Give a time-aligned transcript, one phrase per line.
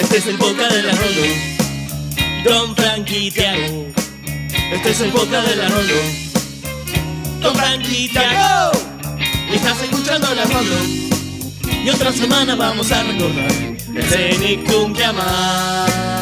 [0.00, 1.26] Este es el boca de la Rolo.
[2.42, 3.86] Don Frankie Tiago.
[4.72, 5.94] Este es el boca de la Rolo.
[7.40, 8.72] Don Frankie Tiago.
[9.52, 10.76] Estás escuchando la Rolo.
[11.84, 13.52] Y otra semana vamos a recordar
[13.94, 16.19] el Cenicum que amás.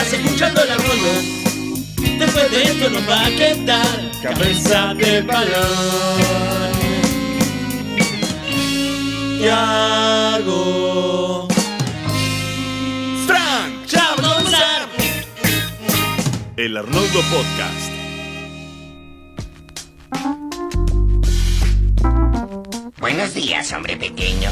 [0.00, 1.12] Estás escuchando la Rolo.
[2.18, 6.72] Después de esto nos va a quedar cabeza de balón.
[9.38, 10.56] Tiago.
[13.26, 13.86] Frank.
[13.88, 14.88] Ya vamos a comenzar.
[16.56, 17.92] El Arnoldo Podcast.
[22.98, 24.50] Buenos días, hombre pequeño.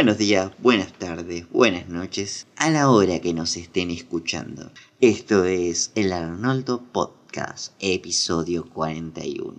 [0.00, 4.70] Buenos días, buenas tardes, buenas noches, a la hora que nos estén escuchando.
[4.98, 9.58] Esto es el Arnoldo Podcast, episodio 41.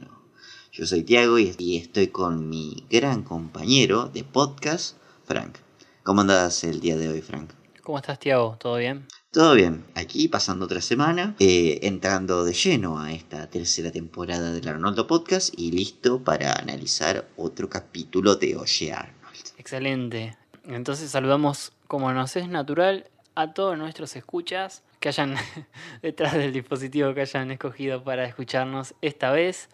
[0.71, 5.57] Yo soy Tiago y estoy con mi gran compañero de podcast, Frank.
[6.01, 7.51] ¿Cómo andas el día de hoy, Frank?
[7.83, 8.57] ¿Cómo estás, Tiago?
[8.59, 9.05] ¿Todo bien?
[9.31, 14.67] Todo bien, aquí pasando otra semana, eh, entrando de lleno a esta tercera temporada del
[14.67, 19.20] Arnoldo Podcast y listo para analizar otro capítulo de Arnold.
[19.61, 20.35] Excelente.
[20.65, 25.35] Entonces saludamos, como nos es natural, a todos nuestros escuchas que hayan
[26.01, 29.69] detrás del dispositivo que hayan escogido para escucharnos esta vez.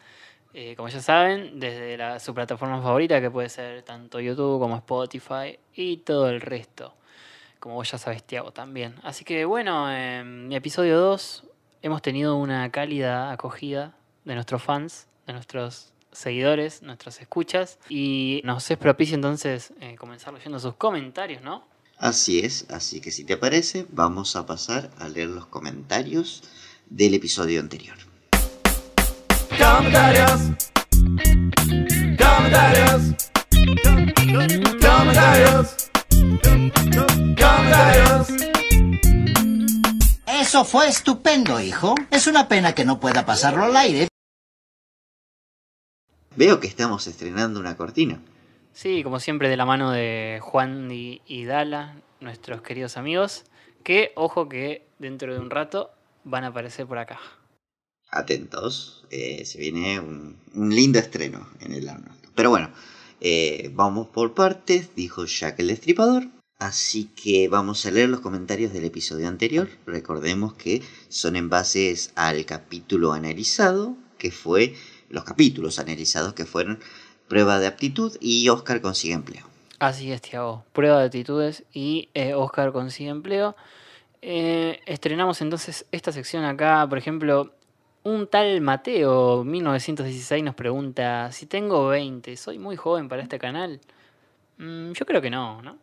[0.54, 4.76] Eh, como ya saben, desde la- su plataforma favorita, que puede ser tanto YouTube como
[4.76, 6.94] Spotify y todo el resto.
[7.62, 8.96] Como vos ya sabes, Tiago, también.
[9.04, 11.46] Así que bueno, en episodio 2
[11.82, 17.80] hemos tenido una cálida acogida de nuestros fans, de nuestros seguidores, nuestras escuchas.
[17.90, 21.66] Y nos es propicio entonces eh, comenzar leyendo sus comentarios, ¿no?
[21.98, 26.44] Así es, así que si te parece, vamos a pasar a leer los comentarios
[26.90, 27.98] del episodio anterior.
[29.50, 30.42] Comentarios.
[32.18, 33.16] Comentarios.
[34.80, 35.90] Comentarios.
[37.36, 38.28] Comentarios.
[40.28, 41.96] Eso fue estupendo, hijo.
[42.12, 44.08] Es una pena que no pueda pasarlo al aire.
[46.38, 48.22] Veo que estamos estrenando una cortina.
[48.72, 53.44] Sí, como siempre, de la mano de Juan y, y Dala, nuestros queridos amigos.
[53.84, 55.90] Que, ojo, que dentro de un rato
[56.24, 57.20] van a aparecer por acá.
[58.12, 62.20] Atentos, eh, se viene un, un lindo estreno en el Arnold.
[62.36, 62.70] Pero bueno,
[63.20, 66.28] eh, vamos por partes, dijo Jack el Destripador.
[66.60, 69.70] Así que vamos a leer los comentarios del episodio anterior.
[69.88, 74.76] Recordemos que son en bases al capítulo analizado, que fue
[75.10, 76.80] los capítulos analizados que fueron
[77.28, 79.46] prueba de aptitud y Oscar consigue empleo.
[79.80, 80.64] Así es, Tiago.
[80.74, 83.56] Prueba de actitudes y eh, Oscar consigue empleo.
[84.22, 87.54] Eh, estrenamos entonces esta sección acá, por ejemplo,
[88.04, 93.80] un tal Mateo 1916 nos pregunta, si tengo 20, ¿soy muy joven para este canal?
[94.58, 95.78] Mm, yo creo que no, ¿no?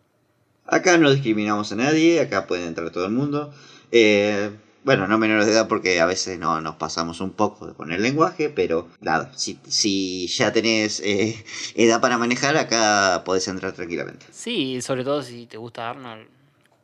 [0.67, 3.53] Acá no discriminamos a nadie, acá puede entrar todo el mundo.
[3.93, 4.51] Eh,
[4.84, 8.03] bueno, no menores de edad porque a veces no nos pasamos un poco con el
[8.03, 11.43] lenguaje, pero nada, si, si ya tenés eh,
[11.75, 14.27] edad para manejar, acá podés entrar tranquilamente.
[14.31, 16.29] Sí, sobre todo si te gusta Arnold,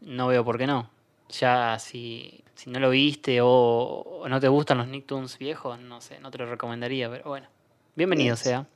[0.00, 0.90] no veo por qué no.
[1.28, 6.00] Ya si, si no lo viste o, o no te gustan los Nicktoons viejos, no
[6.00, 7.46] sé, no te lo recomendaría, pero bueno.
[7.94, 8.66] Bienvenido sea.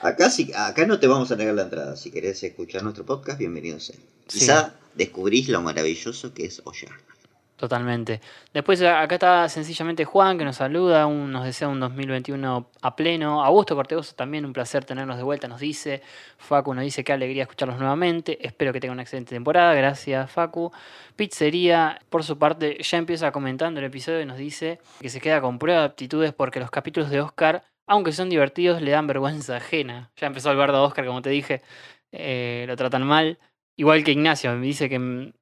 [0.00, 1.96] Acá, sí, acá no te vamos a negar la entrada.
[1.96, 3.96] Si querés escuchar nuestro podcast, bienvenido sea.
[4.28, 4.38] Sí.
[4.38, 7.09] Quizá descubrís lo maravilloso que es Oye Arnold.
[7.60, 8.22] Totalmente.
[8.54, 13.44] Después acá está sencillamente Juan que nos saluda, nos desea un 2021 a pleno.
[13.44, 16.00] Augusto Cortegoso también, un placer tenernos de vuelta, nos dice.
[16.38, 18.38] Facu nos dice qué alegría escucharlos nuevamente.
[18.46, 19.74] Espero que tengan una excelente temporada.
[19.74, 20.72] Gracias, Facu.
[21.16, 25.42] Pizzería, por su parte, ya empieza comentando el episodio y nos dice que se queda
[25.42, 29.56] con prueba de aptitudes porque los capítulos de Oscar, aunque son divertidos, le dan vergüenza
[29.56, 30.10] ajena.
[30.16, 31.60] Ya empezó el bardo a Oscar, como te dije.
[32.12, 33.38] eh, lo tratan mal.
[33.76, 35.32] Igual que Ignacio, me dice que mm,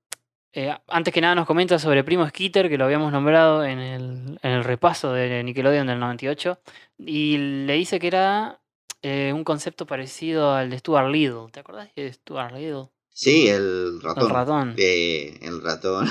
[0.58, 4.40] eh, antes que nada nos comenta sobre Primo Skeeter, que lo habíamos nombrado en el,
[4.42, 6.58] en el repaso de Nickelodeon del 98,
[6.98, 8.60] y le dice que era
[9.02, 11.52] eh, un concepto parecido al de Stuart Little.
[11.52, 12.88] ¿Te acordás de Stuart Little?
[13.12, 14.24] Sí, el ratón.
[14.24, 14.74] El ratón.
[14.78, 16.08] Eh, el ratón.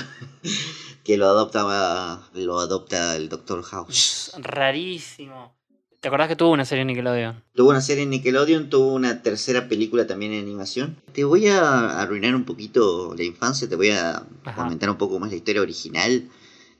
[1.04, 4.32] que lo adopta, lo adopta el Doctor House.
[4.34, 5.57] Es rarísimo.
[6.00, 7.42] ¿Te acordás que tuvo una serie en Nickelodeon?
[7.54, 10.96] Tuvo una serie en Nickelodeon, tuvo una tercera película también en animación.
[11.12, 14.62] Te voy a arruinar un poquito la infancia, te voy a Ajá.
[14.62, 16.28] comentar un poco más la historia original,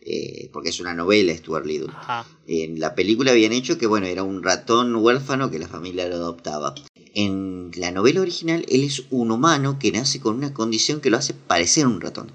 [0.02, 1.88] eh, porque es una novela, Stuart Little.
[1.90, 2.26] Ajá.
[2.46, 6.14] En la película habían hecho que, bueno, era un ratón huérfano que la familia lo
[6.14, 6.76] adoptaba.
[7.14, 11.16] En la novela original, él es un humano que nace con una condición que lo
[11.16, 12.30] hace parecer un ratón.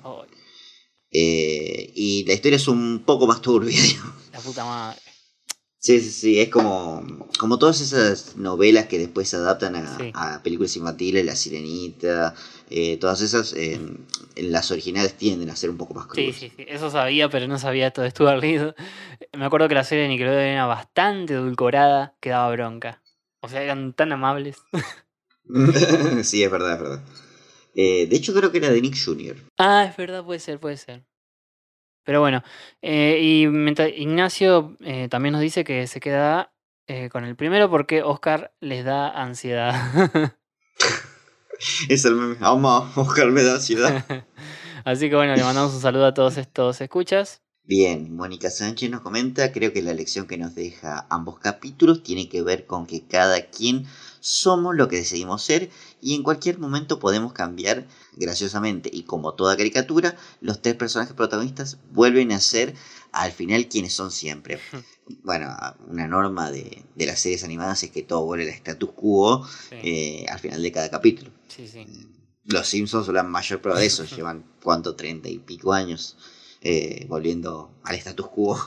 [1.12, 4.16] Eh, y la historia es un poco más turbia, digamos.
[4.34, 5.00] la puta madre.
[5.84, 10.12] Sí, sí, sí, es como, como todas esas novelas que después se adaptan a, Sí.
[10.14, 12.34] a películas infantiles, La Sirenita,
[12.70, 13.82] eh, todas esas, eh,
[14.38, 16.36] en las originales tienden a ser un poco más Sí, crudas.
[16.38, 16.66] sí, sí.
[16.70, 18.76] Eso sabía, pero no sabía esto de Stuart Little.
[19.34, 23.02] Me acuerdo que la serie de Nickelodeon era bastante edulcorada, que daba bronca.
[23.42, 24.60] O sea, eran tan amables.
[26.24, 27.04] sí, es verdad, es verdad.
[27.76, 29.36] Eh, de hecho, creo que era de Nick Jr.
[29.58, 31.04] Ah, es verdad, puede ser, puede ser.
[32.04, 32.44] Pero bueno,
[32.82, 36.54] eh, y mientras Ignacio eh, también nos dice que se queda
[36.88, 39.74] eh, con el primero porque Oscar les da ansiedad.
[41.88, 42.36] Es el meme.
[42.42, 44.06] Vamos a buscarme da ansiedad.
[44.86, 47.42] Así que bueno, le mandamos un saludo a todos estos escuchas.
[47.66, 52.28] Bien, Mónica Sánchez nos comenta, creo que la lección que nos deja ambos capítulos tiene
[52.28, 53.86] que ver con que cada quien
[54.20, 55.70] somos lo que decidimos ser
[56.02, 57.86] y en cualquier momento podemos cambiar
[58.18, 62.74] graciosamente y como toda caricatura, los tres personajes protagonistas vuelven a ser
[63.12, 64.60] al final quienes son siempre.
[65.22, 65.54] Bueno,
[65.90, 69.76] una norma de, de las series animadas es que todo vuelve al status quo Sí,
[69.84, 71.30] eh, al final de cada capítulo.
[71.50, 71.86] sí, sí.
[72.46, 76.16] Los Simpsons son la mayor prueba de eso, llevan cuánto, treinta y pico años
[76.62, 78.58] eh, volviendo al status quo.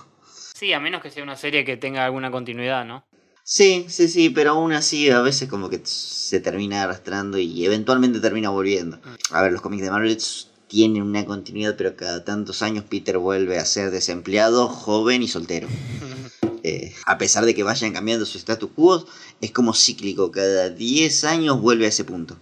[0.55, 3.05] Sí, a menos que sea una serie que tenga alguna continuidad, ¿no?
[3.49, 8.19] Sí, sí, sí, pero aún así a veces como que se termina arrastrando y eventualmente
[8.19, 8.99] termina volviendo.
[9.31, 10.19] A ver, los cómics de Marvel
[10.67, 15.69] tienen una continuidad, pero cada tantos años Peter vuelve a ser desempleado, joven y soltero.
[16.69, 19.07] Eh, a pesar de que vayan cambiando su status quo,
[19.41, 22.37] es como cíclico, cada 10 años vuelve a ese punto.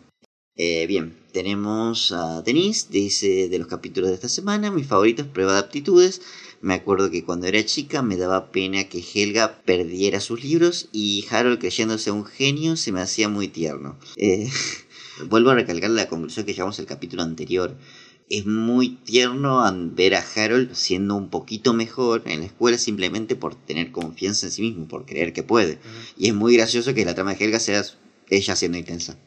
[0.56, 5.28] Eh, bien, tenemos a Denise, dice de los capítulos de esta semana, mi favorito es
[5.28, 6.22] prueba de aptitudes.
[6.64, 11.26] Me acuerdo que cuando era chica me daba pena que Helga perdiera sus libros y
[11.28, 13.98] Harold creyéndose un genio se me hacía muy tierno.
[14.16, 14.48] Eh,
[15.28, 17.76] vuelvo a recalcar la conclusión que llevamos el capítulo anterior.
[18.30, 19.62] Es muy tierno
[19.94, 24.52] ver a Harold siendo un poquito mejor en la escuela simplemente por tener confianza en
[24.52, 25.78] sí mismo, por creer que puede.
[26.16, 27.84] Y es muy gracioso que la trama de Helga sea
[28.30, 29.18] ella siendo intensa.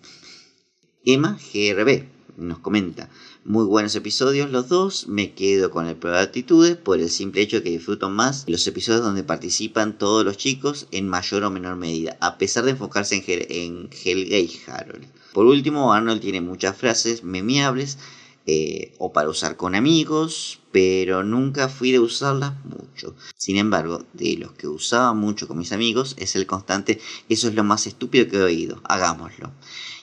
[1.05, 3.09] Emma GRB nos comenta,
[3.47, 7.41] muy buenos episodios los dos, me quedo con el prueba de actitudes por el simple
[7.41, 11.77] hecho que disfruto más los episodios donde participan todos los chicos en mayor o menor
[11.77, 15.07] medida, a pesar de enfocarse en, Hel- en Helga y Harold.
[15.33, 17.97] Por último, Arnold tiene muchas frases memeables
[18.45, 23.15] eh, o para usar con amigos, pero nunca fui de usarlas mucho.
[23.35, 26.99] Sin embargo, de los que usaba mucho con mis amigos es el constante,
[27.29, 29.51] eso es lo más estúpido que he oído, hagámoslo.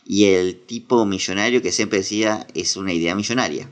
[0.05, 3.71] Y el tipo millonario que siempre decía es una idea millonaria.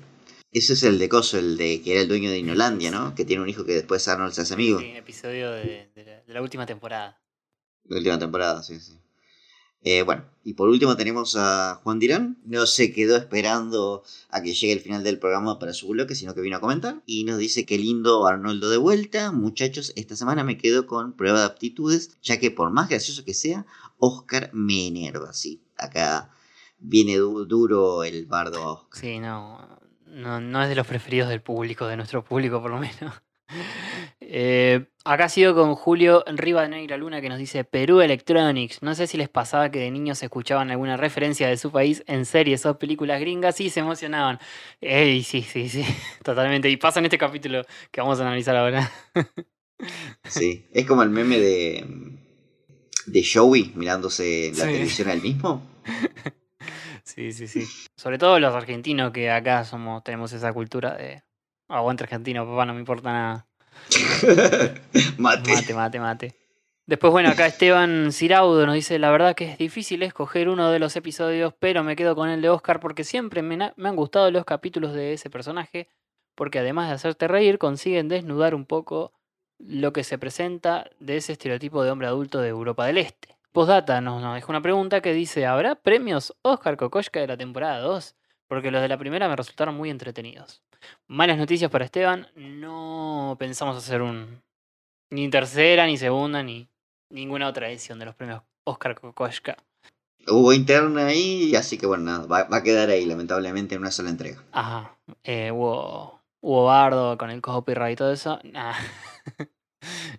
[0.51, 3.15] Ese es el de Coso, el de que era el dueño de Inolandia, ¿no?
[3.15, 4.81] Que tiene un hijo que después Arnold se hace amigo.
[4.81, 7.21] Sí, episodio de, de la, de la última temporada.
[7.85, 8.99] La última temporada, sí, sí.
[9.85, 12.39] Eh, bueno, y por último tenemos a Juan Dirán.
[12.45, 16.35] No se quedó esperando a que llegue el final del programa para su bloque, sino
[16.35, 17.03] que vino a comentar.
[17.05, 19.33] Y nos dice que lindo Arnoldo de vuelta.
[19.33, 23.35] Muchachos, esta semana me quedo con prueba de aptitudes, ya que por más gracioso que
[23.35, 23.67] sea,
[23.99, 25.33] Oscar me enerva.
[25.33, 26.31] Sí, acá
[26.79, 29.01] viene du- duro el bardo a Oscar.
[29.01, 30.41] Sí, no, no.
[30.41, 33.15] No es de los preferidos del público, de nuestro público por lo menos.
[34.35, 38.81] Eh, acá sigo con Julio Rivadeneira Luna que nos dice Perú Electronics.
[38.83, 42.25] No sé si les pasaba que de niños escuchaban alguna referencia de su país en
[42.25, 44.39] series o películas gringas y se emocionaban.
[44.81, 45.85] Ey, sí, sí, sí,
[46.25, 46.71] totalmente.
[46.71, 48.91] Y pasa en este capítulo que vamos a analizar ahora.
[50.25, 51.85] Sí, es como el meme de,
[53.07, 54.73] de Joey mirándose la Sí.
[54.73, 55.63] televisión al mismo.
[57.05, 57.67] Sí, sí, sí.
[57.97, 61.23] Sobre todo los argentinos que acá somos, tenemos esa cultura de
[61.69, 63.47] aguante argentino, papá, no me importa nada.
[65.19, 65.53] Mate.
[65.53, 66.37] Mate, mate, mate.
[66.87, 70.79] Después, bueno, acá Esteban Ciraudo nos dice, la verdad que es difícil escoger uno de
[70.79, 74.31] los episodios, pero me quedo con el de Oscar porque siempre me, me han gustado
[74.31, 75.89] los capítulos de ese personaje,
[76.35, 79.13] porque además de hacerte reír, consiguen desnudar un poco
[79.59, 83.32] lo que se presenta de ese estereotipo de hombre adulto de Europa del Este.
[83.53, 87.79] Postdata nos, nos deja una pregunta que dice, ¿habrá premios Oscar Kokoschka de la temporada
[87.81, 88.17] 2?
[88.53, 90.63] porque los de la primera me resultaron muy entretenidos.
[91.07, 94.43] Malas noticias para Esteban, no pensamos hacer un
[95.09, 96.69] ni tercera, ni segunda, ni
[97.09, 99.57] ninguna otra edición de los premios Oscar Kokoschka.
[100.29, 103.91] Hubo interna ahí, así que bueno, nada, va, va a quedar ahí, lamentablemente, en una
[103.91, 104.45] sola entrega.
[104.53, 108.39] Ajá, eh, hubo, hubo bardo con el copyright y todo eso.
[108.45, 108.75] Nah.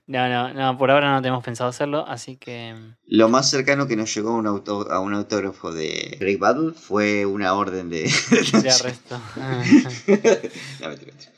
[0.08, 2.76] No, no, no, por ahora no tenemos pensado hacerlo, así que.
[3.06, 6.74] Lo más cercano que nos llegó a un, auto, a un autógrafo de Greg Battle
[6.74, 8.04] fue una orden de,
[8.62, 9.22] De arresto.
[9.36, 11.34] No, mentira, mentira.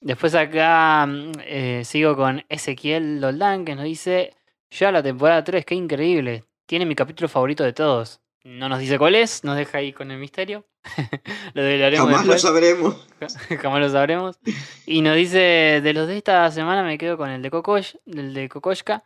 [0.00, 1.08] Después acá
[1.46, 4.34] eh, sigo con Ezequiel Doldán que nos dice,
[4.70, 8.20] ya la temporada 3, qué increíble, tiene mi capítulo favorito de todos.
[8.46, 10.64] No nos dice cuál es, nos deja ahí con el misterio.
[11.54, 13.06] lo develaremos Jamás lo sabremos.
[13.60, 14.38] Jamás lo sabremos.
[14.86, 18.34] Y nos dice, de los de esta semana me quedo con el de Kokosh, el
[18.34, 19.02] de Kokoshka.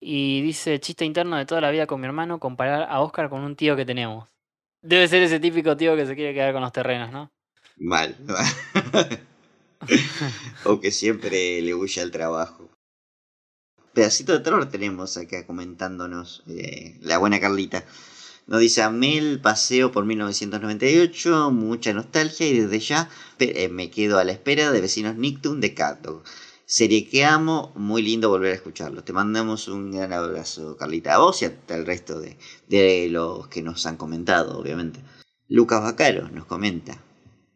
[0.00, 3.42] Y dice, chiste interno de toda la vida con mi hermano, comparar a Oscar con
[3.42, 4.28] un tío que tenemos.
[4.82, 7.30] Debe ser ese típico tío que se quiere quedar con los terrenos, ¿no?
[7.76, 8.16] Mal.
[10.64, 12.68] o que siempre le huye al trabajo.
[13.92, 17.84] Pedacito de terror tenemos acá comentándonos eh, la buena Carlita.
[18.50, 24.24] Nos dice Amel, paseo por 1998, mucha nostalgia y desde ya eh, me quedo a
[24.24, 26.24] la espera de Vecinos Nictum de Cato.
[26.66, 29.04] Serie que amo, muy lindo volver a escucharlo.
[29.04, 33.62] Te mandamos un gran abrazo, Carlita, a vos y al resto de, de los que
[33.62, 34.98] nos han comentado, obviamente.
[35.46, 37.00] Lucas Bacaro nos comenta.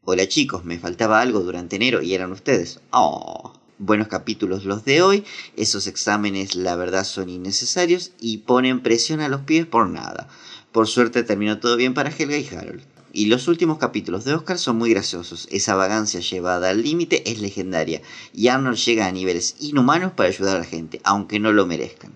[0.02, 2.78] Hola chicos, me faltaba algo durante enero y eran ustedes.
[2.92, 5.24] Oh, buenos capítulos los de hoy.
[5.56, 10.28] Esos exámenes la verdad son innecesarios y ponen presión a los pibes por nada.
[10.74, 12.82] Por suerte terminó todo bien para Helga y Harold.
[13.12, 15.46] Y los últimos capítulos de Oscar son muy graciosos.
[15.52, 18.02] Esa vagancia llevada al límite es legendaria.
[18.32, 22.12] Y Arnold llega a niveles inhumanos para ayudar a la gente, aunque no lo merezcan.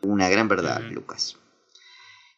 [0.00, 0.80] Una gran verdad.
[0.90, 1.36] Lucas.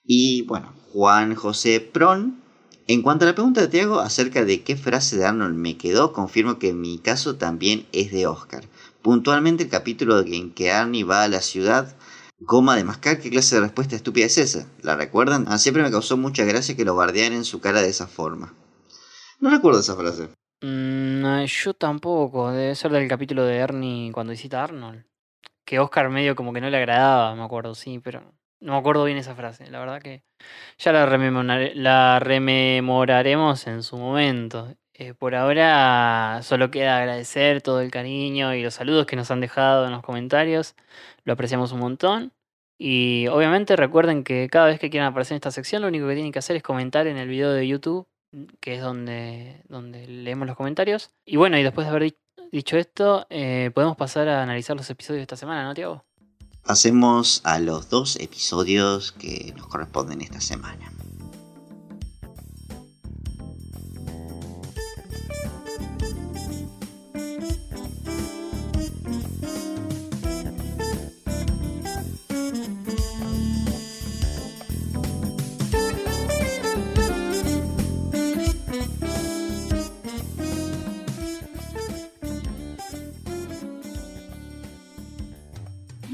[0.04, 2.40] Y bueno, Juan José Pron
[2.88, 6.12] en cuanto a la pregunta de Tiago acerca de qué frase de Arnold me quedó,
[6.12, 8.64] confirmo que mi caso también es de Oscar.
[9.02, 11.94] Puntualmente el capítulo en que Arnie va a la ciudad,
[12.40, 14.66] goma de mascar, ¿qué clase de respuesta estúpida es esa?
[14.82, 15.44] ¿La recuerdan?
[15.48, 18.54] Ah, siempre me causó mucha gracia que lo bardearan en su cara de esa forma.
[19.38, 20.30] No recuerdo esa frase.
[20.62, 22.50] Mm, yo tampoco.
[22.52, 25.04] Debe ser del capítulo de Ernie cuando visita a Arnold.
[25.64, 29.04] Que Oscar medio como que no le agradaba, me acuerdo, sí, pero no me acuerdo
[29.04, 29.70] bien esa frase.
[29.70, 30.24] La verdad que
[30.78, 31.06] ya la,
[31.74, 34.74] la rememoraremos en su momento.
[35.00, 39.40] Eh, por ahora solo queda agradecer todo el cariño y los saludos que nos han
[39.40, 40.74] dejado en los comentarios.
[41.24, 42.32] Lo apreciamos un montón.
[42.78, 46.12] Y obviamente recuerden que cada vez que quieran aparecer en esta sección, lo único que
[46.14, 48.06] tienen que hacer es comentar en el video de YouTube
[48.60, 51.10] que es donde, donde leemos los comentarios.
[51.24, 52.16] Y bueno, y después de haber di-
[52.52, 56.04] dicho esto, eh, podemos pasar a analizar los episodios de esta semana, ¿no, Tiago?
[56.62, 60.92] Pasemos a los dos episodios que nos corresponden esta semana.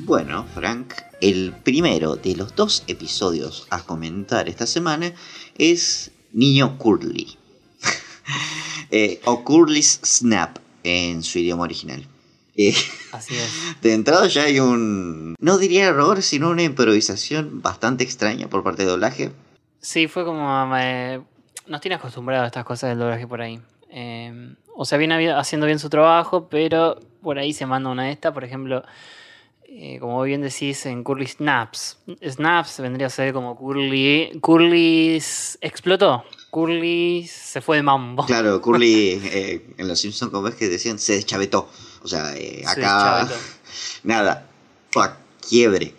[0.06, 5.12] Bueno, Frank, el primero de los dos episodios a comentar esta semana
[5.58, 7.36] es Niño Curly.
[8.92, 12.06] Eh, o Curly's Snap en su idioma original.
[12.54, 12.72] Eh,
[13.10, 13.50] Así es.
[13.82, 15.34] de entrada ya hay un...
[15.40, 19.32] No diría error, sino una improvisación bastante extraña por parte de doblaje.
[19.80, 20.70] Sí, fue como...
[20.76, 21.20] eh,
[21.66, 23.60] nos tiene acostumbrados a estas cosas del doblaje por ahí.
[23.90, 28.12] Eh, o sea, viene haciendo bien su trabajo, pero por ahí se manda una de
[28.12, 28.84] estas, por ejemplo...
[29.68, 31.98] eh, como bien decís, en Curly Snaps.
[32.22, 34.38] Snaps vendría a ser como Curly.
[34.40, 35.22] Curly
[35.60, 36.24] explotó.
[36.50, 38.24] Curly se fue de mambo.
[38.26, 41.68] Claro, Curly eh, en Los Simpsons, como ves que decían, se deschavetó.
[42.02, 43.28] O sea, eh, acá...
[44.04, 44.46] Nada.
[45.48, 45.94] Quiebre.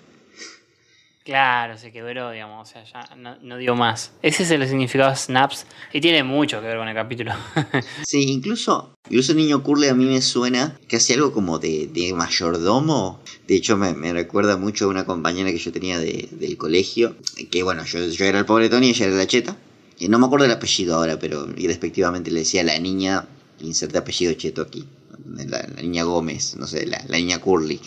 [1.28, 4.12] Claro, se quebró, digamos, o sea, ya no, no dio más.
[4.22, 7.34] Ese es el significado de snaps y tiene mucho que ver con el capítulo.
[8.04, 12.14] Sí, incluso, incluso Niño Curly a mí me suena que hace algo como de, de
[12.14, 13.20] mayordomo.
[13.46, 17.18] De hecho, me, me recuerda mucho a una compañera que yo tenía de- del colegio.
[17.52, 19.58] Que bueno, yo, yo era el pobre Tony y ella era la cheta.
[20.00, 23.26] Y no me acuerdo el apellido ahora, pero respectivamente le decía a la niña,
[23.60, 24.88] inserte apellido cheto aquí.
[25.26, 25.44] La,
[25.76, 27.82] la niña Gómez, no sé, la, la niña Curly.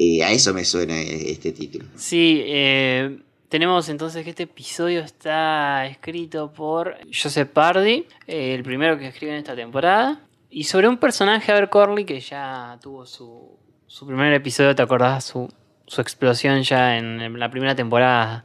[0.00, 1.84] Eh, a eso me suena este título.
[1.96, 3.18] Sí, eh,
[3.48, 9.32] tenemos entonces que este episodio está escrito por Joseph Pardy, eh, el primero que escribe
[9.32, 10.24] en esta temporada.
[10.50, 14.82] Y sobre un personaje, a ver, Corley, que ya tuvo su, su primer episodio, ¿te
[14.82, 15.24] acordás?
[15.24, 15.52] Su,
[15.88, 18.44] su explosión ya en la primera temporada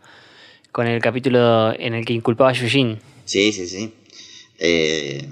[0.72, 2.98] con el capítulo en el que inculpaba a Yujin.
[3.26, 3.94] Sí, sí, sí.
[4.58, 5.28] Eh,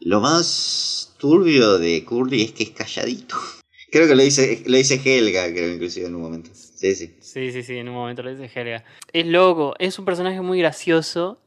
[0.00, 3.36] lo más turbio de Curly es que es calladito.
[3.90, 6.50] Creo que lo dice, lo dice Helga, creo, inclusive en un momento.
[6.54, 7.14] Sí, sí.
[7.20, 8.84] Sí, sí, sí, en un momento lo dice Helga.
[9.12, 11.40] Es loco, es un personaje muy gracioso,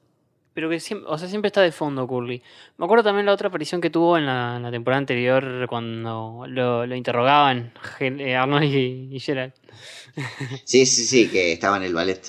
[0.54, 2.42] pero que siempre, o sea, siempre está de fondo Curly.
[2.78, 6.44] Me acuerdo también la otra aparición que tuvo en la, en la temporada anterior cuando
[6.48, 9.54] lo, lo interrogaban eh, Arnold y, y Gerald.
[10.66, 12.22] Sí, sí, sí, que estaba en el ballet.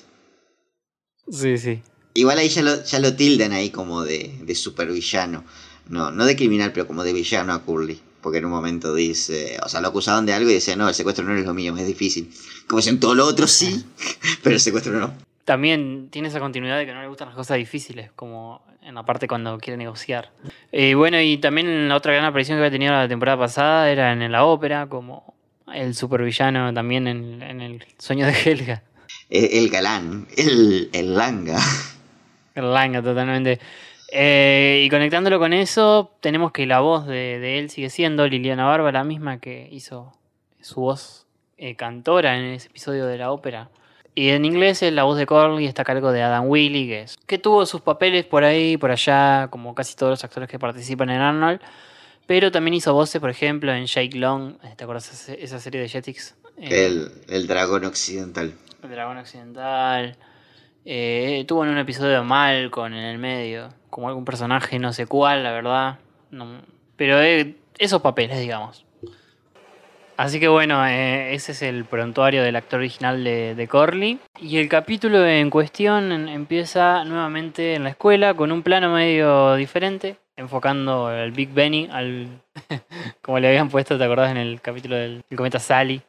[1.28, 1.82] Sí, sí.
[2.14, 5.44] Igual ahí ya lo, ya lo tildan ahí como de, de supervillano.
[5.88, 8.00] No, no de criminal, pero como de villano a Curly.
[8.20, 10.94] Porque en un momento dice, o sea, lo acusaban de algo y dice, no, el
[10.94, 12.30] secuestro no es lo mío, es difícil.
[12.66, 13.84] Como si en todo lo otro sí,
[14.42, 15.14] pero el secuestro no.
[15.44, 19.02] También tiene esa continuidad de que no le gustan las cosas difíciles, como en la
[19.04, 20.30] parte cuando quiere negociar.
[20.72, 24.12] Eh, bueno, y también la otra gran aparición que había tenido la temporada pasada era
[24.12, 25.34] en la ópera, como
[25.74, 28.82] el supervillano también en, en el sueño de Helga.
[29.28, 31.58] El, el galán, el, el langa.
[32.54, 33.58] El Langa, totalmente.
[34.16, 38.64] Eh, y conectándolo con eso, tenemos que la voz de, de él sigue siendo Liliana
[38.64, 40.12] Barba, la misma que hizo
[40.60, 41.26] su voz
[41.58, 43.70] eh, cantora en ese episodio de la ópera.
[44.14, 47.00] Y en inglés eh, la voz de Corley está a cargo de Adam Willy, que,
[47.02, 50.60] es- que tuvo sus papeles por ahí, por allá, como casi todos los actores que
[50.60, 51.60] participan en Arnold.
[52.26, 54.54] Pero también hizo voces, por ejemplo, en Jake Long.
[54.76, 56.36] ¿Te acuerdas esa, esa serie de Jetix?
[56.56, 58.54] Eh, El, el dragón occidental.
[58.84, 60.16] el dragón occidental.
[60.86, 63.70] Eh, tuvo en un episodio de Malcolm en el medio.
[63.94, 66.00] Como algún personaje, no sé cuál, la verdad.
[66.96, 68.84] Pero eh, esos papeles, digamos.
[70.16, 74.18] Así que bueno, eh, ese es el prontuario del actor original de, Corley.
[74.40, 80.16] Y el capítulo en cuestión empieza nuevamente en la escuela con un plano medio diferente.
[80.34, 82.42] Enfocando al Big Benny, al
[83.22, 86.02] como le habían puesto, ¿te acordás en el capítulo del el cometa Sally?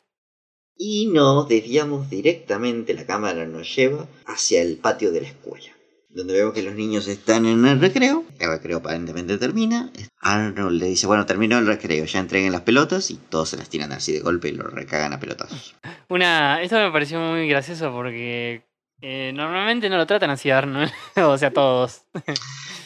[0.75, 5.74] Y nos desviamos directamente, la cámara nos lleva hacia el patio de la escuela.
[6.15, 8.23] Donde vemos que los niños están en el recreo.
[8.39, 9.91] El recreo aparentemente termina.
[10.21, 13.67] Arnold le dice, bueno, terminó el recreo, ya entreguen las pelotas y todos se las
[13.67, 15.75] tiran así de golpe y lo recagan a pelotazos.
[16.07, 18.63] Una, esto me pareció muy gracioso porque
[19.01, 22.03] eh, normalmente no lo tratan así Arnold, o sea, todos.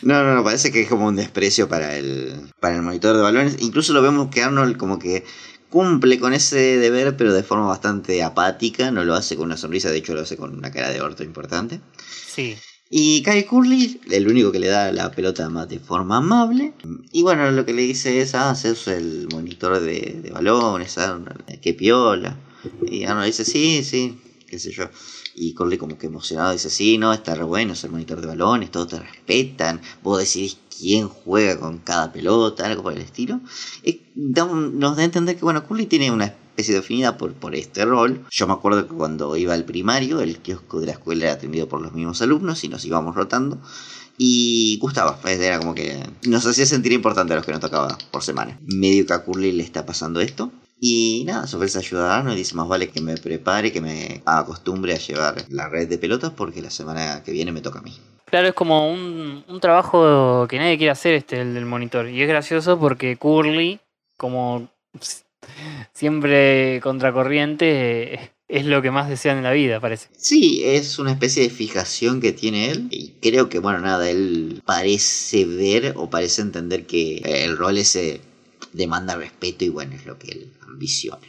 [0.02, 3.22] No, no, no, parece que es como un desprecio para el, para el monitor de
[3.22, 3.58] balones.
[3.60, 5.24] Incluso lo vemos que Arnold como que
[5.70, 8.90] cumple con ese deber, pero de forma bastante apática.
[8.90, 11.24] No lo hace con una sonrisa, de hecho lo hace con una cara de orto
[11.24, 11.80] importante.
[12.26, 12.58] Sí.
[12.92, 16.74] Y Kyle Curly, el único que le da la pelota más de forma amable.
[17.12, 21.60] Y bueno, lo que le dice es, ah, sos el monitor de, de balones, Arnold,
[21.62, 22.36] qué piola.
[22.88, 24.90] Y Arnold dice, sí, sí, qué sé yo.
[25.36, 28.72] Y Curly como que emocionado dice, sí, no, está re bueno ser monitor de balones,
[28.72, 33.40] todos te respetan, vos decidís quién juega con cada pelota, algo por el estilo.
[33.84, 37.18] Y da un- nos da a entender que, bueno, Curly tiene una especie de afinidad
[37.18, 38.26] por, por este rol.
[38.32, 41.68] Yo me acuerdo que cuando iba al primario, el kiosco de la escuela era atendido
[41.68, 43.60] por los mismos alumnos y nos íbamos rotando.
[44.18, 47.98] Y gustaba, pues era como que nos hacía sentir importante a los que nos tocaba
[48.12, 48.60] por semana.
[48.66, 50.52] Medio que a Curly le está pasando esto.
[50.82, 54.22] Y nada, se ofrece a ayudarnos y dice más vale que me prepare, que me
[54.26, 57.82] acostumbre a llevar la red de pelotas porque la semana que viene me toca a
[57.82, 57.94] mí.
[58.30, 62.08] Claro, es como un, un trabajo que nadie quiere hacer, este, el del monitor.
[62.08, 63.80] Y es gracioso porque Curly,
[64.18, 64.70] como
[65.94, 70.10] siempre contracorriente, eh, es lo que más desean en la vida, parece.
[70.18, 72.88] Sí, es una especie de fijación que tiene él.
[72.92, 78.22] Y creo que, bueno, nada, él parece ver o parece entender que el rol ese
[78.74, 81.28] demanda respeto y bueno, es lo que él ambiciona.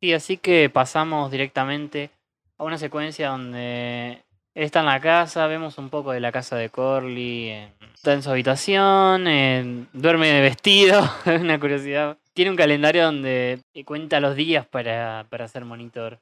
[0.00, 2.10] Y así que pasamos directamente
[2.56, 4.22] a una secuencia donde
[4.54, 8.22] está en la casa, vemos un poco de la casa de Corley, eh, está en
[8.22, 12.18] su habitación, eh, duerme de vestido, es una curiosidad.
[12.32, 16.20] Tiene un calendario donde cuenta los días para, para ser monitor.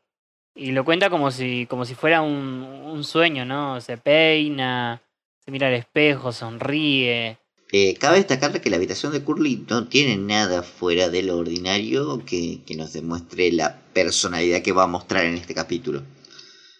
[0.54, 3.80] Y lo cuenta como si, como si fuera un, un sueño, ¿no?
[3.80, 5.00] Se peina,
[5.44, 7.38] se mira al espejo, sonríe.
[7.70, 12.24] Eh, cabe destacar que la habitación de Curly no tiene nada fuera de lo ordinario
[12.24, 16.02] que, que nos demuestre la personalidad que va a mostrar en este capítulo.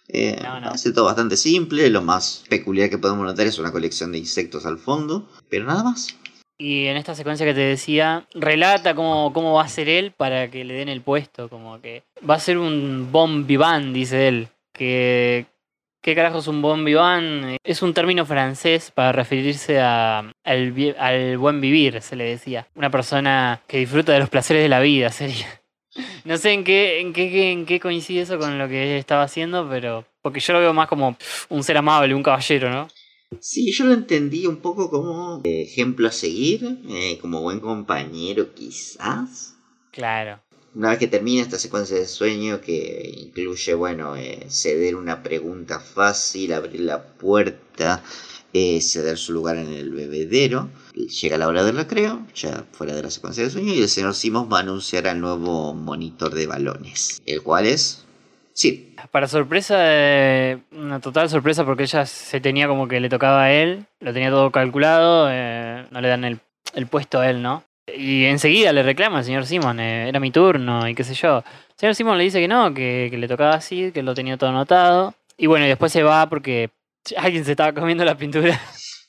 [0.09, 0.69] Eh, No, no.
[0.71, 4.65] Hace todo bastante simple, lo más peculiar que podemos notar es una colección de insectos
[4.67, 6.17] al fondo, pero nada más.
[6.61, 10.51] Y en esta secuencia que te decía, relata cómo, cómo va a ser él para
[10.51, 11.49] que le den el puesto.
[11.49, 14.49] Como que va a ser un bon vivant, dice él.
[14.73, 15.47] Que,
[16.03, 17.57] ¿Qué carajo es un bon vivant?
[17.63, 22.67] Es un término francés para referirse a, al, al buen vivir, se le decía.
[22.75, 25.47] Una persona que disfruta de los placeres de la vida, sería.
[26.25, 29.69] No sé en qué, en qué, en qué coincide eso con lo que estaba haciendo,
[29.69, 30.05] pero.
[30.23, 31.17] Porque yo lo veo más como
[31.49, 32.89] un ser amable, un caballero, ¿no?
[33.41, 39.55] Sí, yo lo entendí un poco como ejemplo a seguir, eh, como buen compañero quizás.
[39.93, 40.41] Claro.
[40.75, 45.81] Una vez que termina esta secuencia de sueño que incluye, bueno, eh, ceder una pregunta
[45.81, 48.03] fácil, abrir la puerta,
[48.53, 50.71] eh, ceder su lugar en el bebedero,
[51.07, 54.15] llega la hora del recreo, ya fuera de la secuencia de sueño, y el señor
[54.15, 58.05] Simons va a anunciar al nuevo monitor de balones, el cual es...
[58.53, 63.45] Sí, Para sorpresa, de- una total sorpresa porque ella se tenía como que le tocaba
[63.45, 66.41] a él, lo tenía todo calculado, eh, no le dan el,
[66.75, 67.63] el puesto a él, ¿no?
[67.97, 71.39] Y enseguida le reclama al señor Simon, eh, era mi turno y qué sé yo.
[71.39, 71.45] El
[71.77, 74.51] señor Simon le dice que no, que, que le tocaba así, que lo tenía todo
[74.51, 75.15] anotado.
[75.37, 76.71] Y bueno, y después se va porque
[77.17, 78.61] alguien se estaba comiendo la pintura.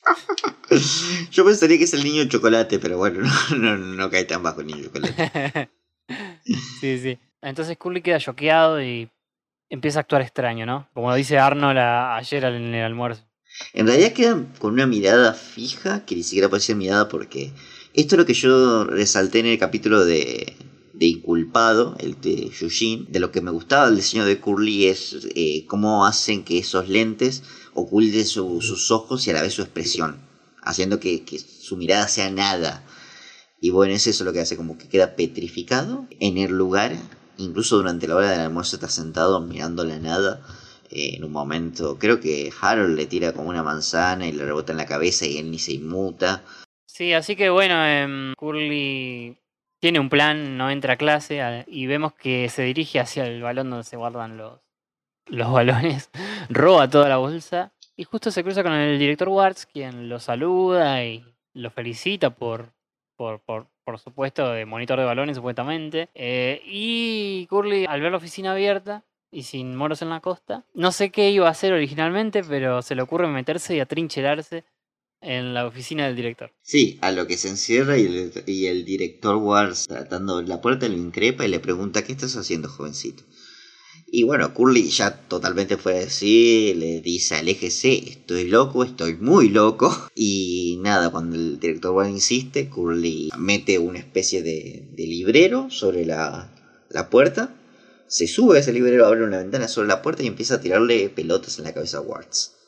[1.32, 3.22] yo pensaría que es el niño chocolate, pero bueno,
[3.58, 5.70] no, no, no cae tan bajo el niño chocolate.
[6.80, 7.20] sí, sí.
[7.42, 9.10] Entonces Curly queda choqueado y
[9.70, 10.90] empieza a actuar extraño, ¿no?
[10.94, 13.24] Como lo dice Arnold a- ayer en el almuerzo.
[13.74, 17.52] En realidad quedan con una mirada fija, que ni siquiera puede ser mirada porque
[17.94, 20.56] esto es lo que yo resalté en el capítulo de,
[21.00, 23.06] de Inculpado, el de Yushin.
[23.10, 26.90] De lo que me gustaba del diseño de Curly es eh, cómo hacen que esos
[26.90, 27.42] lentes
[27.74, 30.20] oculten su- sus ojos y a la vez su expresión,
[30.62, 32.84] haciendo que, que su mirada sea nada.
[33.62, 36.96] Y bueno, es eso lo que hace, como que queda petrificado en el lugar.
[37.38, 40.42] Incluso durante la hora del almuerzo está sentado mirando la nada.
[40.90, 44.74] Eh, en un momento, creo que Harold le tira como una manzana y le rebota
[44.74, 46.44] en la cabeza y él ni se inmuta.
[46.88, 49.38] Sí, así que bueno, em, Curly
[49.80, 53.70] tiene un plan, no entra a clase y vemos que se dirige hacia el balón
[53.70, 54.60] donde se guardan los,
[55.28, 56.10] los balones,
[56.50, 61.04] roba toda la bolsa y justo se cruza con el director Warts, quien lo saluda
[61.04, 62.72] y lo felicita por,
[63.18, 66.10] por, por, por supuesto, de monitor de balones, supuestamente.
[66.14, 70.92] Eh, y Curly, al ver la oficina abierta y sin moros en la costa, no
[70.92, 74.64] sé qué iba a hacer originalmente, pero se le ocurre meterse y atrincherarse
[75.22, 76.52] en la oficina del director.
[76.62, 81.46] Sí, a lo que se encierra y el, director Wars tratando la puerta lo increpa
[81.46, 83.24] y le pregunta ¿qué estás haciendo, jovencito?
[84.12, 89.50] Y bueno, Curly ya totalmente fuera de sí, le dice aléjese, estoy loco, estoy muy
[89.50, 89.96] loco.
[90.16, 96.52] Y nada, cuando el director Wars insiste, Curly mete una especie de, librero sobre la,
[96.90, 97.56] la puerta.
[98.08, 101.10] Se sube a ese librero, abre una ventana sobre la puerta y empieza a tirarle
[101.10, 102.59] pelotas en la cabeza a Warts.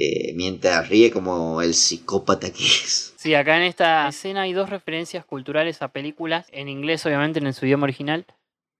[0.00, 3.14] Eh, mientras ríe como el psicópata que es.
[3.16, 7.52] Sí, acá en esta escena hay dos referencias culturales a películas, en inglés obviamente en
[7.52, 8.24] su idioma original,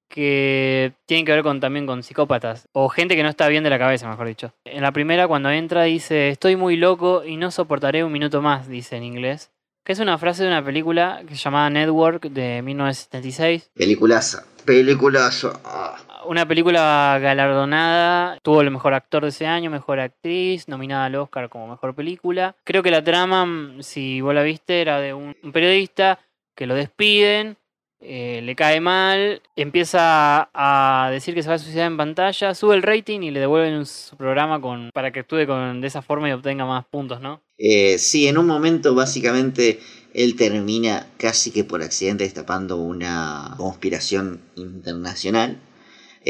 [0.08, 3.70] que tienen que ver con, también con psicópatas, o gente que no está bien de
[3.70, 4.54] la cabeza, mejor dicho.
[4.64, 8.68] En la primera, cuando entra, dice, estoy muy loco y no soportaré un minuto más,
[8.68, 9.50] dice en inglés,
[9.84, 13.72] que es una frase de una película que se llamaba Network de 1976.
[13.74, 15.58] Peliculaza, peliculaza.
[15.64, 15.96] Ah.
[16.26, 21.48] Una película galardonada, tuvo el mejor actor de ese año, mejor actriz, nominada al Oscar
[21.48, 22.56] como mejor película.
[22.64, 26.18] Creo que la trama, mm, si vos la viste, era de un periodista
[26.54, 27.56] que lo despiden,
[28.00, 32.76] eh, le cae mal, empieza a decir que se va a suicidar en pantalla, sube
[32.76, 36.28] el rating y le devuelven su programa con, para que actúe con, de esa forma
[36.28, 37.42] y obtenga más puntos, ¿no?
[37.58, 39.80] Eh, sí, en un momento básicamente
[40.14, 45.58] él termina casi que por accidente destapando una conspiración internacional.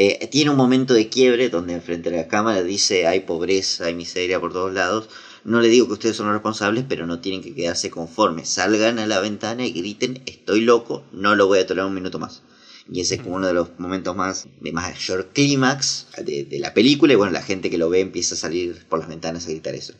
[0.01, 3.93] Eh, tiene un momento de quiebre donde frente a la cámara dice hay pobreza, hay
[3.93, 5.09] miseria por todos lados.
[5.43, 8.47] No le digo que ustedes son los responsables, pero no tienen que quedarse conformes.
[8.47, 12.17] Salgan a la ventana y griten estoy loco, no lo voy a tolerar un minuto
[12.17, 12.43] más.
[12.89, 16.73] Y ese es como uno de los momentos más de mayor clímax de, de la
[16.73, 17.11] película.
[17.11, 19.75] Y bueno, la gente que lo ve empieza a salir por las ventanas a gritar
[19.75, 19.95] eso.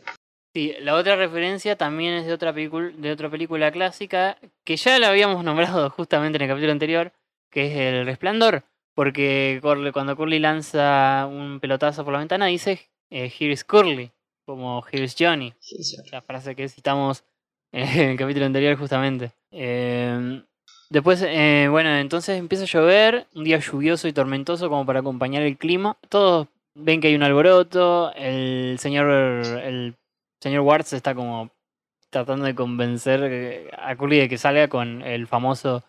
[0.53, 5.09] Sí, la otra referencia también es de otra, de otra película clásica que ya la
[5.09, 7.11] habíamos nombrado justamente en el capítulo anterior,
[7.51, 12.89] que es El Resplandor, porque Curly- cuando Curly lanza un pelotazo por la ventana dice
[13.09, 14.11] eh, Here's Curly,
[14.45, 15.97] como Here's Johnny, Sí, sí.
[16.11, 17.23] la frase que citamos
[17.71, 19.31] en el capítulo anterior justamente.
[19.51, 20.41] Eh,
[20.89, 25.43] después, eh, bueno, entonces empieza a llover, un día lluvioso y tormentoso como para acompañar
[25.43, 25.97] el clima.
[26.09, 29.95] Todos ven que hay un alboroto, el señor, el
[30.41, 31.51] señor Warts está como
[32.09, 35.83] tratando de convencer eh, a Curly de que salga con el famoso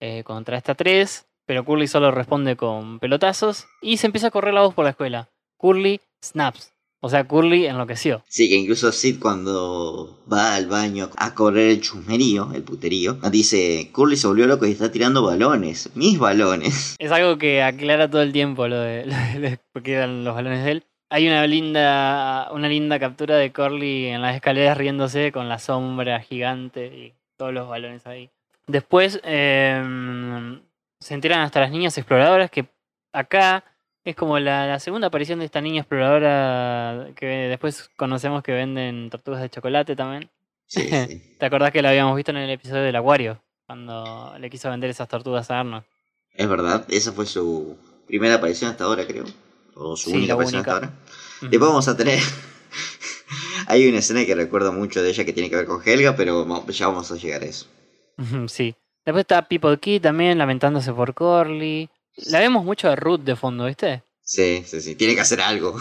[0.00, 4.52] eh, contra esta 3, pero Curly solo responde con pelotazos y se empieza a correr
[4.54, 5.28] la voz por la escuela.
[5.56, 6.72] Curly snaps.
[7.00, 8.24] O sea, Curly enloqueció.
[8.26, 13.90] Sí, que incluso Sid cuando va al baño a correr el chusmerío, el puterío, dice,
[13.92, 16.96] Curly se volvió loco y está tirando balones, mis balones.
[16.98, 20.24] Es algo que aclara todo el tiempo lo de, lo de- de por qué eran
[20.24, 20.84] los balones de él.
[21.10, 26.18] Hay una linda, una linda captura de Curly en las escaleras riéndose con la sombra
[26.20, 28.30] gigante y todos los balones ahí.
[28.66, 30.60] Después em,
[31.00, 32.66] se enteran hasta las niñas exploradoras que
[33.12, 33.64] acá
[34.04, 39.10] es como la, la segunda aparición de esta niña exploradora que después conocemos que venden
[39.10, 40.30] tortugas de chocolate también.
[40.66, 41.36] Sí, sí.
[41.38, 43.42] ¿Te acordás que la habíamos visto en el episodio del acuario?
[43.66, 45.84] Cuando le quiso vender esas tortugas a Arnold.
[46.34, 49.24] Es verdad, esa fue su primera aparición hasta ahora, creo.
[49.74, 50.74] O su Sí, única aparición única.
[50.74, 50.98] hasta ahora.
[51.40, 52.18] Después vamos a tener.
[53.66, 56.46] Hay una escena que recuerdo mucho de ella que tiene que ver con Helga, pero
[56.68, 57.66] ya vamos a llegar a eso.
[58.46, 58.76] Sí.
[59.06, 61.88] Después está People Key también lamentándose por Corley.
[62.26, 64.02] La vemos mucho de Ruth de fondo, ¿viste?
[64.20, 65.78] Sí, sí, sí, tiene que hacer algo.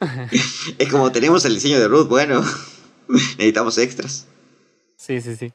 [0.78, 2.42] es como tenemos el diseño de Ruth, bueno,
[3.08, 4.28] necesitamos extras.
[4.94, 5.54] Sí, sí, sí.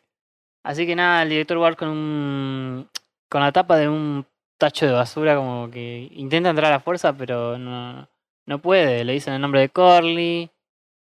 [0.64, 2.90] Así que nada, el director Ward con un.
[3.30, 4.26] con la tapa de un
[4.58, 8.10] tacho de basura, como que intenta entrar a la fuerza, pero no,
[8.48, 9.06] no puede.
[9.06, 10.50] Le dicen el nombre de Corley.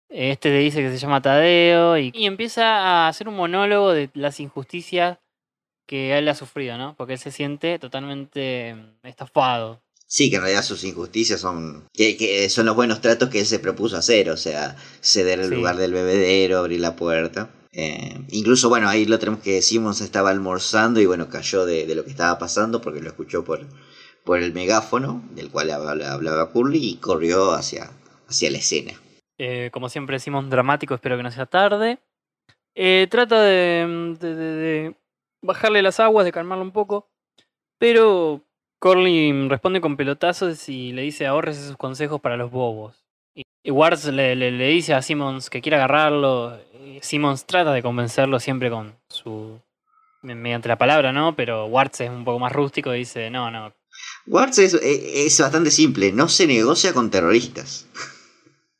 [0.10, 2.00] Este le dice que se llama Tadeo.
[2.00, 5.20] Y, y empieza a hacer un monólogo de las injusticias
[5.86, 6.96] que él ha sufrido, ¿no?
[6.96, 9.82] Porque él se siente totalmente mm, estafado.
[10.06, 13.46] Sí, que en realidad sus injusticias son que, que son los buenos tratos que él
[13.46, 15.56] se propuso hacer, o sea, ceder el Sí.
[15.56, 17.50] lugar del bebedero, abrir la puerta.
[17.72, 21.96] Eh, incluso, bueno, ahí lo tenemos que Simmons estaba almorzando y bueno, cayó de, de
[21.96, 23.66] lo que estaba pasando porque lo escuchó por,
[24.24, 27.90] por el megáfono del cual habla- hablaba Curly y corrió hacia,
[28.28, 28.94] hacia la escena.
[29.40, 31.98] Eh, como siempre decimos, dramático, espero que no sea tarde.
[32.76, 34.96] Eh, trata de, de- de- de
[35.44, 37.10] bajarle las aguas, de calmarlo un poco.
[37.78, 38.42] Pero
[38.80, 42.96] Corley responde con pelotazos y le dice ahorres esos consejos para los bobos.
[43.64, 46.60] Y, Wards le, le- le dice a Simmons que quiere agarrarlo.
[46.86, 49.60] y Simmons trata de convencerlo siempre con su...
[50.22, 51.36] me- mediante la palabra, ¿no?
[51.36, 53.74] Pero Wards es un poco más rústico y dice, no, no,
[54.28, 54.82] Warts es, es-
[55.36, 57.88] es bastante simple, no se negocia con terroristas.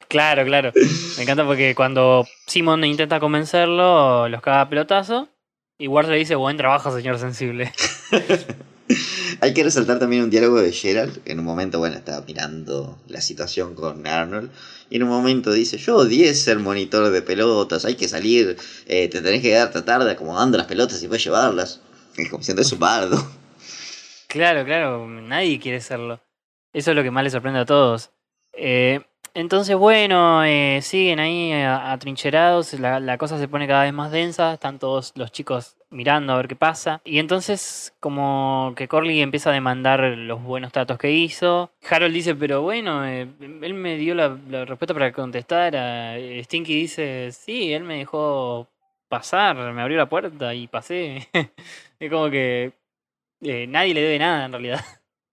[0.08, 0.72] Claro, claro.
[1.18, 5.28] Me encanta porque cuando Simon intenta convencerlo, los caga a pelotazo.
[5.78, 7.74] Y Ward le dice, buen trabajo, señor sensible.
[9.42, 11.22] Hay que resaltar también un diálogo de Gerald.
[11.26, 14.52] En un momento, bueno, estaba mirando la situación con Arnold.
[14.90, 17.86] Y en un momento dice: Yo odié ser monitor de pelotas.
[17.86, 18.58] Hay que salir.
[18.86, 21.82] eh, te tenés que quedar tratar de acomodando las pelotas y puedes llevarlas.
[22.18, 23.26] Es como siendo es un bardo.
[24.28, 26.22] Claro, claro, nadie quiere serlo.
[26.74, 28.12] Eso es lo que más le sorprende a todos.
[28.54, 29.02] Eh,
[29.34, 34.12] entonces, bueno, eh, siguen ahí eh, atrincherados, la, la cosa se pone cada vez más
[34.12, 37.02] densa, están todos los chicos mirando a ver qué pasa.
[37.06, 41.72] Y entonces, como que Corley empieza a demandar los buenos tratos que hizo.
[41.90, 45.74] Harold dice, pero bueno, eh, él me dio la, respuesta para contestar.
[46.44, 48.68] Stinky dice, sí, él me dejó
[49.14, 51.30] pasar, me abrió la puerta y pasé.
[52.00, 52.74] es como que
[53.42, 54.84] eh, nadie le debe nada en realidad.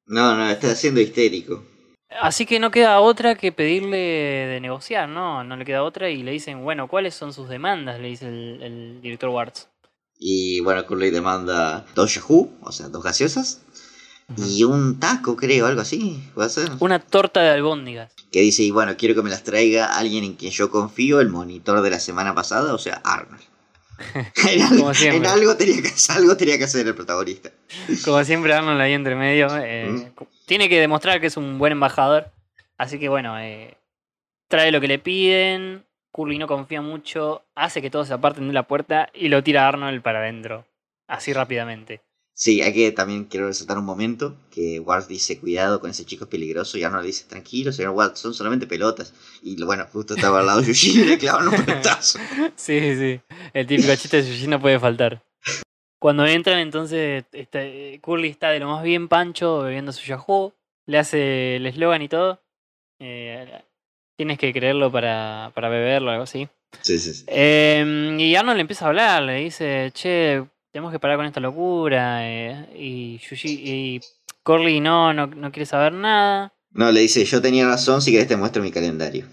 [0.06, 1.64] No, no, está siendo histérico.
[2.20, 5.44] Así que no queda otra que pedirle de negociar, ¿no?
[5.44, 8.00] No le queda otra y le dicen, bueno, ¿cuáles son sus demandas?
[8.00, 9.68] Le dice el, el director Warts.
[10.18, 13.62] Y bueno, Curly demanda dos Yahoo, o sea, dos gaseosas.
[14.36, 16.22] Y un taco, creo, algo así.
[16.34, 16.70] ¿Puede ser?
[16.78, 18.12] Una torta de albóndigas.
[18.30, 21.30] Que dice: Y bueno, quiero que me las traiga alguien en quien yo confío, el
[21.30, 23.42] monitor de la semana pasada, o sea, Arnold.
[24.48, 25.18] en, algo, Como siempre.
[25.18, 27.50] en algo tenía que, algo tenía que hacer el protagonista.
[28.04, 29.48] Como siempre, Arnold ahí entre medio.
[29.58, 30.12] eh,
[30.50, 32.32] Tiene que demostrar que es un buen embajador.
[32.76, 33.76] Así que bueno, eh,
[34.48, 35.84] trae lo que le piden.
[36.10, 37.44] Curly no confía mucho.
[37.54, 40.66] Hace que todos se aparten de la puerta y lo tira a Arnold para adentro.
[41.06, 42.00] Así rápidamente.
[42.34, 46.24] Sí, hay que también quiero resaltar un momento que Ward dice cuidado con ese chico
[46.24, 49.14] es peligroso y Arnold dice tranquilo señor Ward, son solamente pelotas.
[49.44, 52.18] Y bueno, justo estaba al lado de Eugene y le clavan un pelotazo.
[52.56, 53.20] Sí, sí.
[53.54, 55.22] El típico chiste de Sushi no puede faltar.
[56.00, 60.52] Cuando entran, entonces, eh, Curly está de lo más bien pancho, bebiendo su Yahoo.
[60.86, 62.40] Le hace el eslogan y todo.
[62.98, 63.62] Eh,
[64.16, 66.48] tienes que creerlo para, para beberlo, algo así.
[66.80, 67.24] Sí, sí, sí.
[67.28, 71.40] Eh, y Arnold le empieza a hablar, le dice, che, tenemos que parar con esta
[71.40, 72.26] locura.
[72.28, 74.00] eh, y, Yuji- y
[74.42, 76.52] Curly no, no, no quiere saber nada.
[76.70, 79.26] No, le dice yo tenía razón, si querés te muestro mi calendario.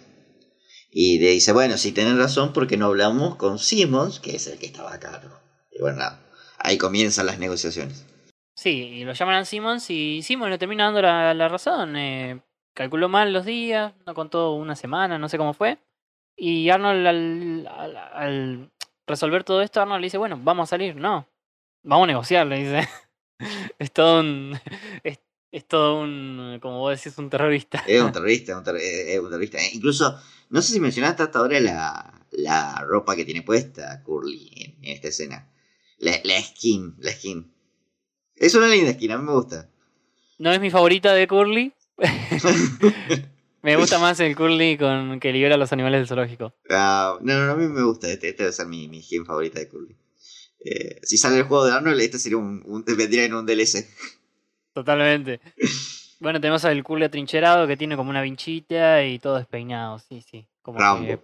[0.91, 4.47] Y le dice, bueno, si tenés razón, ¿por qué no hablamos con Simmons, que es
[4.47, 5.39] el que estaba a cargo?
[5.71, 6.19] Y bueno, nada,
[6.59, 8.05] ahí comienzan las negociaciones.
[8.55, 11.95] Sí, y lo llaman a Simmons y Simmons le termina dando la, la razón.
[11.95, 12.41] eh,
[12.73, 15.77] calculó mal los días, no contó una semana, no sé cómo fue.
[16.35, 18.71] Y Arnold al, al- al
[19.07, 20.95] resolver todo esto, Arnold le dice, bueno, vamos a salir.
[20.95, 21.27] No,
[21.83, 22.87] vamos a negociar, le dice.
[23.79, 24.59] es todo un...
[25.03, 25.19] Es,
[25.51, 27.83] es todo un, como vos decís, un terrorista.
[27.87, 29.57] Es un terrorista, un terror- es es un terrorista.
[29.59, 34.51] Eh, Incluso, no sé si mencionaste hasta ahora la, la ropa que tiene puesta Curly
[34.55, 35.47] en, en esta escena.
[35.99, 37.51] La, la skin, la skin.
[38.35, 39.69] Es una linda skin, a mí me gusta.
[40.37, 41.73] No es mi favorita de Curly.
[43.63, 46.53] Me gusta más el Curly con que libera a los animales del zoológico.
[46.69, 48.09] Ah, no, no, a mí me gusta.
[48.09, 49.95] Este, este debe ser mi, mi skin favorita de Curly.
[50.63, 53.85] Eh, si sale el juego de Arnold, este sería un, un- vendría en un DLC.
[54.73, 55.41] Totalmente.
[56.19, 60.47] Bueno, tenemos al Curly atrincherado que tiene como una vinchita y todo despeinado, sí, sí.
[60.61, 61.05] Como Rambo.
[61.07, 61.19] que-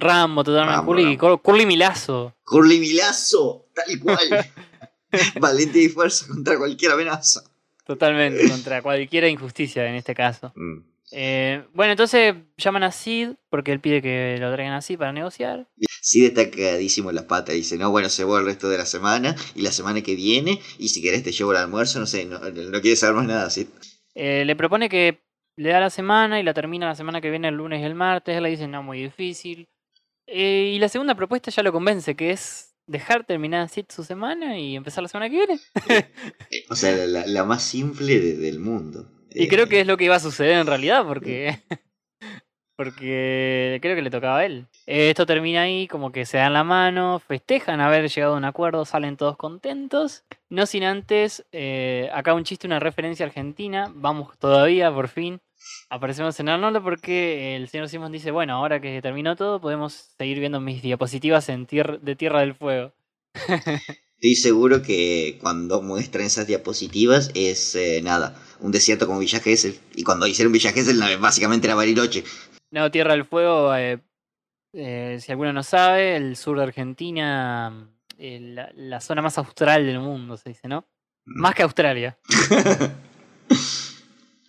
[0.00, 0.84] Rambo, totalmente.
[0.86, 1.18] Curly, Rambo.
[1.38, 2.34] Cur- Curly Milazo.
[2.44, 4.50] Curly Milazo, tal cual.
[5.40, 7.42] Valentía y fuerza contra cualquier amenaza.
[7.84, 10.52] Totalmente, contra cualquier injusticia en este caso.
[10.60, 10.84] Mm.
[11.12, 15.66] Eh, bueno, entonces llaman a Sid porque él pide que lo traigan así para negociar.
[16.00, 17.56] Sí está cagadísimo en las patas.
[17.56, 20.60] Dice, no, bueno, se va el resto de la semana y la semana que viene.
[20.78, 23.50] Y si querés te llevo el almuerzo, no sé, no, no quiere saber más nada.
[23.50, 23.68] ¿sí?
[24.14, 25.18] Eh, le propone que
[25.56, 27.96] le da la semana y la termina la semana que viene el lunes y el
[27.96, 28.36] martes.
[28.36, 29.68] Él le dice, no, muy difícil.
[30.32, 34.58] Eh, y la segunda propuesta ya lo convence, que es dejar terminar Sid su semana
[34.58, 35.58] y empezar la semana que viene.
[35.88, 36.10] Eh,
[36.70, 39.06] O sea, la, la más simple de- del mundo.
[39.32, 41.58] Y Eh, creo que es lo que iba a suceder en realidad, porque.
[42.76, 44.66] Porque creo que le tocaba a él.
[44.86, 48.46] Eh, Esto termina ahí, como que se dan la mano, festejan haber llegado a un
[48.46, 50.24] acuerdo, salen todos contentos.
[50.48, 53.92] No sin antes, eh, acá un chiste, una referencia argentina.
[53.94, 55.42] Vamos todavía, por fin.
[55.88, 60.38] Aparecemos en Arnoldo porque el señor Simon dice: Bueno, ahora que terminó todo, podemos seguir
[60.40, 62.92] viendo mis diapositivas en tier- de Tierra del Fuego.
[64.22, 69.78] Estoy seguro que cuando muestran esas diapositivas es eh, nada, un desierto como Villa Gesell.
[69.94, 72.24] Y cuando hicieron Villa Gesell, básicamente era Bariloche.
[72.70, 73.98] No, Tierra del Fuego, eh,
[74.74, 79.86] eh, si alguno no sabe, el sur de Argentina, eh, la, la zona más austral
[79.86, 80.86] del mundo, se dice, ¿no?
[81.24, 82.18] Más que Australia.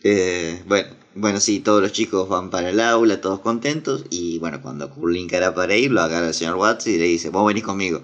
[0.03, 4.05] Eh, bueno, bueno, sí, todos los chicos van para el aula, todos contentos.
[4.09, 7.29] Y bueno, cuando Curling cara para ir, lo agarra el señor Watts y le dice:
[7.29, 8.01] Vos venís conmigo.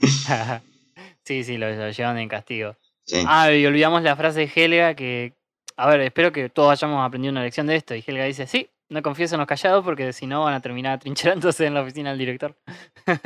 [1.24, 2.76] sí, sí, lo, lo llevan en castigo.
[3.04, 3.22] Sí.
[3.26, 5.34] Ah, y olvidamos la frase de Helga que,
[5.76, 7.94] a ver, espero que todos hayamos aprendido una lección de esto.
[7.94, 10.98] Y Helga dice, sí, no confíes en los callados porque si no van a terminar
[11.00, 12.56] trincherándose en la oficina del director.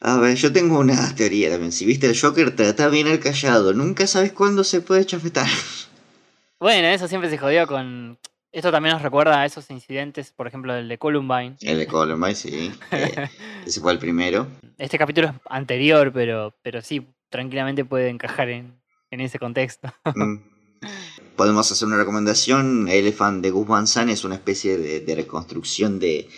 [0.00, 1.72] A ver, yo tengo una teoría también.
[1.72, 3.72] Si viste el Joker, trata bien al callado.
[3.72, 5.48] Nunca sabes cuándo se puede chafetar.
[6.64, 8.18] Bueno, eso siempre se jodió con...
[8.50, 11.56] Esto también nos recuerda a esos incidentes, por ejemplo, el de Columbine.
[11.60, 12.72] El de Columbine, sí.
[12.90, 13.28] eh,
[13.66, 14.46] ese fue el primero.
[14.78, 19.92] Este capítulo es anterior, pero, pero sí, tranquilamente puede encajar en, en ese contexto.
[20.14, 20.36] Mm.
[21.36, 22.88] Podemos hacer una recomendación.
[22.88, 26.30] Elephant de Gus Van Sant es una especie de, de reconstrucción de,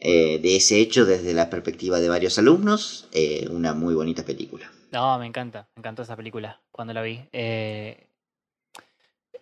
[0.00, 3.08] eh, de ese hecho desde la perspectiva de varios alumnos.
[3.12, 4.72] Eh, una muy bonita película.
[4.90, 7.28] No, me encanta, me encantó esa película cuando la vi.
[7.30, 8.07] Eh,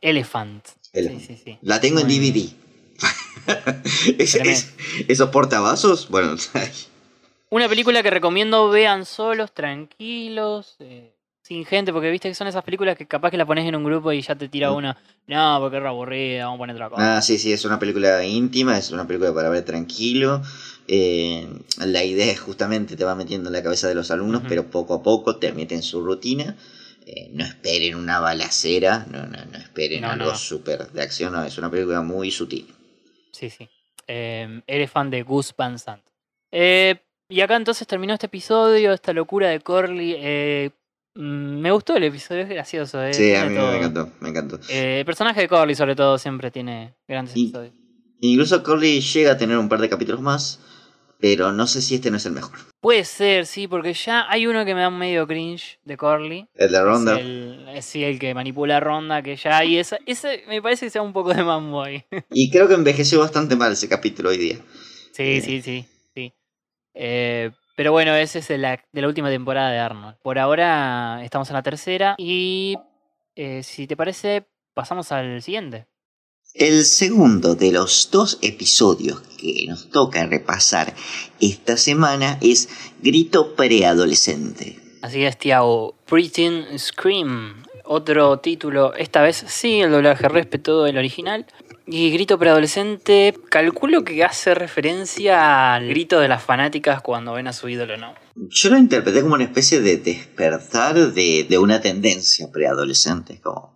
[0.01, 0.65] Elephant.
[0.93, 1.21] Elephant.
[1.21, 1.59] Sí, sí, sí.
[1.63, 2.49] La tengo en DVD.
[4.19, 4.75] Es- es-
[5.09, 6.37] esos portavasos, bueno,
[7.51, 12.65] Una película que recomiendo vean solos, tranquilos, eh, sin gente, porque viste que son esas
[12.65, 14.75] películas que capaz que la pones en un grupo y ya te tira Mm.
[14.75, 14.97] una,
[15.29, 17.17] no, porque es re aburrida, vamos a poner otra cosa.
[17.19, 20.43] Ah, sí, sí, es una película íntima, es una película para ver tranquilo.
[20.89, 21.47] Eh,
[21.79, 24.95] la idea es justamente te va metiendo en la cabeza de los alumnos, pero poco
[24.95, 26.57] a poco te mete en su rutina.
[27.09, 31.45] Eh, no esperen una balacera, no, no, no esperen No, algo súper de acción, no,
[31.45, 32.67] es una película muy sutil.
[33.33, 33.69] Sí, sí.
[34.09, 36.03] Eh, eres fan de Gus Van Sant.
[36.51, 36.97] Eh,
[37.29, 40.17] y acá entonces terminó este episodio, esta locura de Corley.
[40.19, 40.71] eh,
[41.15, 43.01] mm, me gustó el episodio, es gracioso.
[43.05, 43.71] eh, Sí, a mí todo.
[43.71, 44.59] me encantó, me encantó.
[44.69, 47.73] El personaje de Corley, sobre todo, siempre tiene grandes Y- episodios.
[48.21, 50.59] Incluso Corley llega a tener un par de capítulos más,
[51.21, 52.59] pero no sé si este no es el mejor.
[52.81, 56.47] Puede ser, sí, porque ya hay uno que me da medio cringe de Corley.
[56.55, 57.15] El de Ronda.
[57.15, 60.63] Es el, es, sí, el que manipula a Ronda, que ya hay esa, ese me
[60.63, 62.05] parece que sea un poco de manboy.
[62.31, 64.57] Y creo que envejeció bastante mal ese capítulo hoy día.
[65.13, 65.41] sí, Eh.
[65.41, 66.33] sí, sí, sí.
[66.95, 70.17] Eh, pero bueno, ese es de la, de la última temporada de Arnold.
[70.23, 72.77] Por ahora estamos en la tercera y
[73.35, 75.87] eh, si te parece, pasamos al siguiente.
[76.59, 80.95] El segundo de los dos episodios que nos toca repasar
[81.39, 82.71] esta semana es
[83.03, 84.81] Grito Preadolescente.
[85.03, 85.95] Así es, Tiago.
[86.07, 87.63] Preteen Scream.
[87.85, 91.45] Otro título, esta vez sí, el doblaje respetó el original.
[91.87, 97.53] Y grito preadolescente, calculo que hace referencia al grito de las fanáticas cuando ven a
[97.53, 98.15] su ídolo, ¿no?
[98.35, 103.41] Yo lo interpreté como una especie de despertar de, de una tendencia preadolescente.
[103.41, 103.76] Como,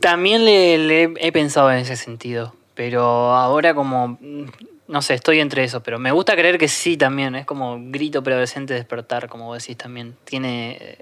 [0.00, 4.46] También le, le he pensado en ese sentido, pero ahora como, mm,
[4.88, 8.22] no sé, estoy entre eso, pero me gusta creer que sí también, es como grito
[8.22, 10.98] preadolescente despertar, como vos decís también, tiene,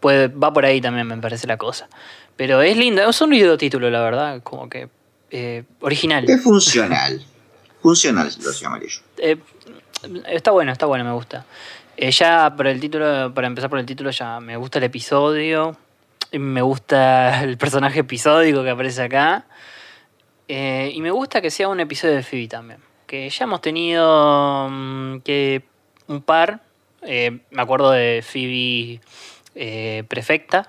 [0.00, 1.88] puede, va por ahí también me parece la cosa.
[2.36, 4.88] Pero es lindo, es un lindo título, la verdad, como que
[5.30, 6.24] eh, original.
[6.28, 7.22] es funcional.
[7.82, 9.00] funcional lo llamaría yo.
[9.18, 9.36] Eh,
[10.28, 11.44] está bueno, está bueno, me gusta.
[11.96, 15.76] Eh, ya por el título, para empezar por el título, ya me gusta el episodio.
[16.32, 19.46] Me gusta el personaje episódico que aparece acá.
[20.48, 22.80] eh, y me gusta que sea un episodio de Phoebe también.
[23.06, 25.62] Que ya hemos tenido mm, que
[26.08, 26.60] un par.
[27.02, 29.00] eh, me acuerdo de Phoebe
[29.54, 30.68] eh, prefecta.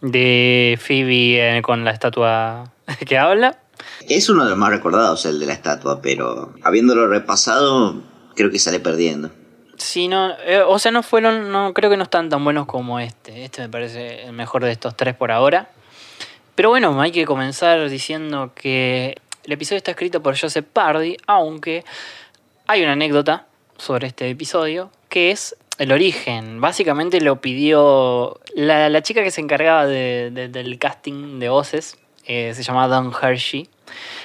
[0.00, 2.72] De Phoebe con la estatua
[3.06, 3.58] que habla.
[4.08, 8.02] Es uno de los más recordados, el de la estatua, pero habiéndolo repasado,
[8.34, 9.30] creo que sale perdiendo.
[9.80, 13.00] Sí, no, eh, o sea, no fueron, no creo que no están tan buenos como
[13.00, 13.44] este.
[13.46, 15.70] Este me parece el mejor de estos tres por ahora.
[16.54, 21.82] Pero bueno, hay que comenzar diciendo que el episodio está escrito por Joseph Pardy, aunque
[22.66, 23.46] hay una anécdota
[23.78, 26.60] sobre este episodio que es el origen.
[26.60, 31.96] Básicamente lo pidió la, la chica que se encargaba de- de- del casting de voces,
[32.26, 33.66] eh, se llamaba Dawn Hershey,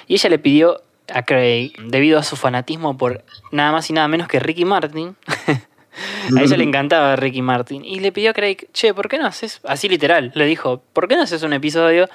[0.08, 0.82] y ella le pidió
[1.14, 5.16] a Craig, debido a su fanatismo por nada más y nada menos que Ricky Martin,
[6.38, 9.26] a ella le encantaba Ricky Martin, y le pidió a Craig, che, ¿por qué no
[9.26, 12.10] haces, así literal, le dijo, ¿por qué no haces un episodio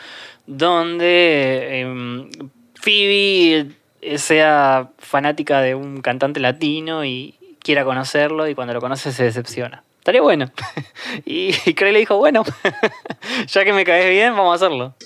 [0.46, 2.30] donde em,
[2.74, 3.72] Phoebe
[4.02, 9.24] eh, sea fanática de un cantante latino y quiera conocerlo y cuando lo conoce se
[9.24, 9.84] decepciona?
[10.00, 10.50] Estaría bueno.
[11.26, 12.42] y, y Craig le dijo, bueno,
[13.46, 14.94] ya que me caes bien, vamos a hacerlo.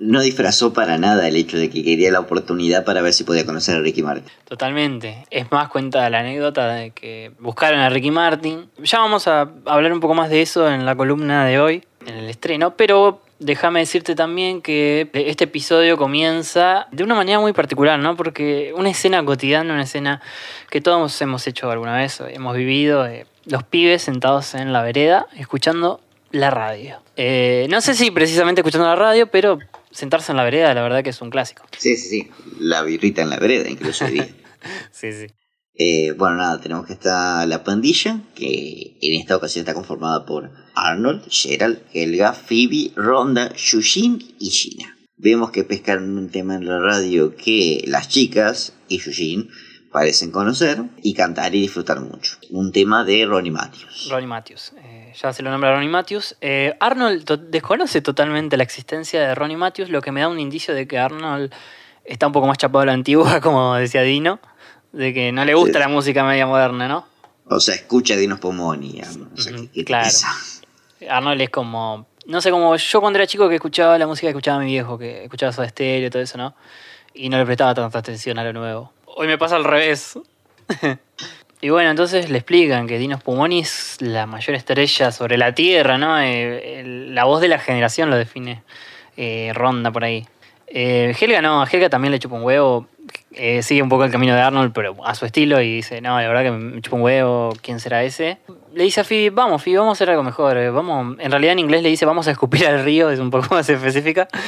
[0.00, 3.44] No disfrazó para nada el hecho de que quería la oportunidad para ver si podía
[3.44, 4.30] conocer a Ricky Martin.
[4.44, 5.26] Totalmente.
[5.30, 8.70] Es más, cuenta la anécdota de que buscaron a Ricky Martin.
[8.82, 12.14] Ya vamos a hablar un poco más de eso en la columna de hoy, en
[12.14, 17.98] el estreno, pero déjame decirte también que este episodio comienza de una manera muy particular,
[17.98, 18.16] ¿no?
[18.16, 20.20] Porque una escena cotidiana, una escena
[20.70, 25.26] que todos hemos hecho alguna vez, hemos vivido, eh, los pibes sentados en la vereda
[25.36, 27.00] escuchando la radio.
[27.16, 29.58] Eh, no sé si precisamente escuchando la radio, pero
[29.90, 31.64] sentarse en la vereda, la verdad que es un clásico.
[31.76, 32.30] Sí, sí, sí.
[32.60, 34.28] La birrita en la vereda, incluso diría.
[34.90, 35.28] Sí, sí.
[35.78, 40.50] Eh, bueno, nada, tenemos que está la pandilla, que en esta ocasión está conformada por
[40.74, 44.96] Arnold, Gerald, Helga, Phoebe, Ronda, Yushin y Gina.
[45.16, 49.50] Vemos que pescan un tema en la radio que las chicas y Yushin
[49.92, 52.36] parecen conocer y cantar y disfrutar mucho.
[52.50, 54.08] Un tema de Ronnie Matthews.
[54.10, 54.72] Ronnie Matthews.
[54.82, 56.36] Eh, ya se lo nombra Ronnie Matthews.
[56.40, 60.74] Eh, Arnold desconoce totalmente la existencia de Ronnie Matthews, lo que me da un indicio
[60.74, 61.52] de que Arnold
[62.04, 64.40] está un poco más chapado a la antigua, como decía Dino,
[64.92, 65.78] de que no le gusta Sí.
[65.80, 67.06] la música media moderna, ¿no?
[67.50, 69.00] O sea, escucha Dinos Pomoni.
[69.00, 70.08] O sea, Ujú, ¿qué- qué te claro.
[71.08, 72.06] Arnold es como.
[72.26, 74.98] No sé, como yo cuando era chico que escuchaba la música que escuchaba mi viejo,
[74.98, 76.54] que escuchaba Soda Stereo y todo eso, ¿no?
[77.14, 78.92] Y no le prestaba tanta atención a lo nuevo.
[79.06, 80.18] Hoy me pasa al revés.
[81.60, 85.96] y bueno, entonces le explican que Dinos Pumoni es la mayor estrella sobre la Tierra,
[85.96, 86.18] ¿no?
[86.20, 88.62] Eh, el- la voz de la generación lo define
[89.16, 90.26] eh, Ronda por ahí.
[90.66, 92.86] Eh, Helga no, a Helga también le chupa un huevo.
[93.38, 96.20] Eh, sigue un poco el camino de Arnold, pero a su estilo, y dice, no,
[96.20, 98.38] la verdad que me chupa un huevo, ¿quién será ese?
[98.74, 100.56] Le dice a Phoebe, vamos, Phoebe, vamos a hacer algo mejor.
[100.58, 103.30] eh, Vamos, en realidad en inglés le dice, vamos a escupir al río, es un
[103.30, 104.28] poco más específica.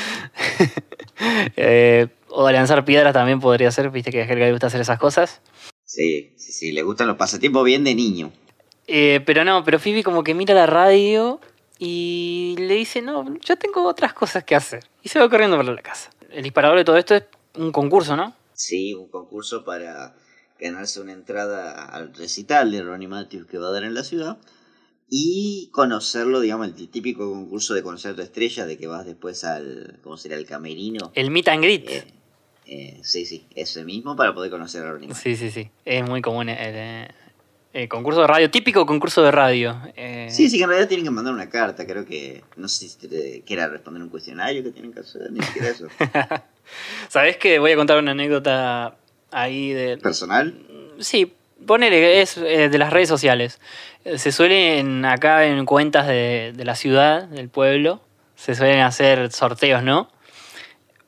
[1.57, 4.81] Eh, o a lanzar piedras también podría ser, viste que a Helga le gusta hacer
[4.81, 5.43] esas cosas.
[5.85, 8.33] Sí, sí, sí, le gustan los pasatiempos bien de niño.
[8.87, 11.39] Eh, pero no, pero Phoebe como que mira la radio
[11.79, 14.85] y le dice, no, yo tengo otras cosas que hacer.
[15.03, 16.11] Y se va corriendo para la casa.
[16.31, 17.25] El disparador de todo esto es
[17.57, 18.35] un concurso, ¿no?
[18.61, 20.15] Sí, un concurso para
[20.59, 24.37] ganarse una entrada al recital de Ronnie Matthews que va a dar en la ciudad
[25.09, 29.99] y conocerlo, digamos, el típico concurso de conocer tu estrella, de que vas después al,
[30.03, 30.37] ¿cómo sería?
[30.37, 31.11] El camerino.
[31.15, 31.89] El meet and greet.
[31.89, 32.05] Eh,
[32.67, 35.23] eh, sí, sí, ese mismo para poder conocer a Ronnie Matthews.
[35.23, 35.71] Sí, sí, sí.
[35.87, 37.09] Es muy común el, el-
[37.73, 39.81] el concurso de radio, típico concurso de radio.
[39.97, 42.89] Eh, Sí, sí, que en realidad tienen que mandar una carta, creo que, no sé
[42.91, 45.87] si te- que era responder un cuestionario que tienen que hacer, ni siquiera eso.
[47.09, 48.97] ¿Sabés que voy a contar una anécdota
[49.31, 49.99] ahí de...
[49.99, 50.55] ¿Personal?
[50.99, 51.35] Sí,
[51.67, 53.61] ponele, es eh, de las redes sociales.
[54.17, 58.01] Se suelen, acá en cuentas de, de la ciudad, del pueblo,
[58.35, 60.11] se suelen hacer sorteos, ¿no?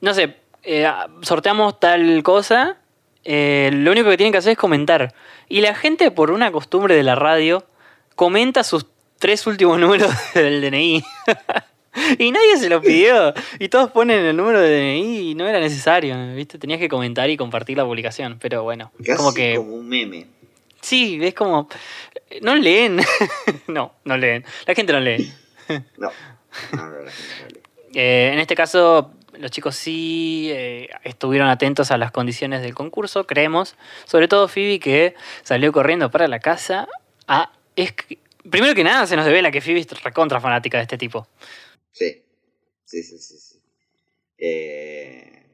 [0.00, 0.86] No sé, eh,
[1.22, 2.76] sorteamos tal cosa,
[3.24, 5.14] eh, lo único que tienen que hacer es comentar.
[5.48, 7.66] Y la gente, por una costumbre de la radio,
[8.14, 8.86] comenta sus
[9.18, 11.04] tres últimos números del DNI.
[12.18, 13.34] y nadie se lo pidió.
[13.58, 16.58] Y todos ponen el número de DNI y no era necesario, ¿viste?
[16.58, 18.38] Tenías que comentar y compartir la publicación.
[18.40, 19.56] Pero bueno, Casi como que...
[19.56, 20.26] como un meme.
[20.80, 21.68] Sí, es como.
[22.40, 23.00] No leen.
[23.68, 24.44] no, no leen.
[24.66, 25.32] La gente no lee.
[25.96, 26.10] No,
[26.72, 27.60] no, no, la gente no lee.
[27.94, 33.26] Eh, en este caso, los chicos sí eh, estuvieron atentos a las condiciones del concurso,
[33.26, 33.76] creemos.
[34.04, 36.88] Sobre todo Phoebe, que salió corriendo para la casa
[37.28, 37.52] a.
[37.76, 38.18] esc-
[38.50, 41.28] Primero que nada, se nos devela que Phoebe es recontra fanática de este tipo.
[41.92, 42.24] Sí,
[42.84, 43.62] sí, sí, sí.
[44.38, 45.46] Eh,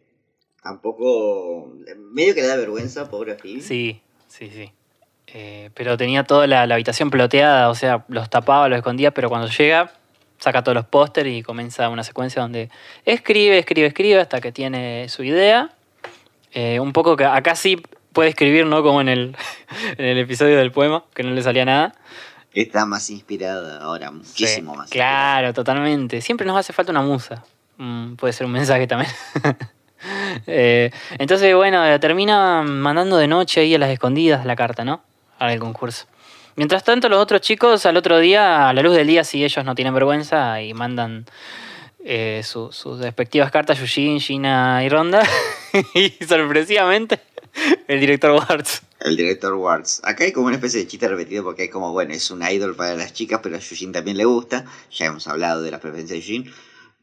[0.63, 1.73] tampoco.
[1.97, 3.61] Medio que le da vergüenza, pobre Phoebe.
[3.61, 4.73] Sí, sí, sí.
[5.27, 9.29] Eh, pero tenía toda la, la habitación ploteada, o sea, los tapaba, los escondía, pero
[9.29, 9.93] cuando llega,
[10.39, 12.71] saca todos los pósteres y comienza una secuencia donde
[13.05, 15.75] escribe, escribe, escribe hasta que tiene su idea.
[16.53, 17.77] Eh, un poco que acá sí
[18.13, 18.83] puede escribir, ¿no?
[18.83, 19.37] Como en el,
[19.99, 21.95] en el episodio del poema, que no le salía nada.
[22.55, 24.91] Está más inspirada ahora, muchísimo Sí, más.
[24.91, 26.21] Claro, totalmente.
[26.21, 27.45] Siempre nos hace falta una musa.
[27.77, 29.11] Mm, puede ser un mensaje también.
[30.47, 35.03] Eh, entonces, bueno, termina mandando de noche ahí a las escondidas la carta, ¿no?
[35.41, 36.07] el concurso.
[36.55, 39.65] Mientras tanto, los otros chicos al otro día, a la luz del día, si ellos
[39.65, 41.27] no tienen vergüenza y mandan
[42.05, 45.21] eh, su- sus respectivas cartas, Yujin, Gina y Ronda.
[45.95, 47.19] y sorpresivamente,
[47.89, 48.83] el director Warts.
[49.01, 50.01] El director Wards.
[50.05, 52.75] Acá hay como una especie de chiste repetido porque hay como, bueno, es un idol
[52.75, 54.65] para las chicas, pero a Yujin también le gusta.
[54.91, 56.53] Ya hemos hablado de la preferencia de Yujin.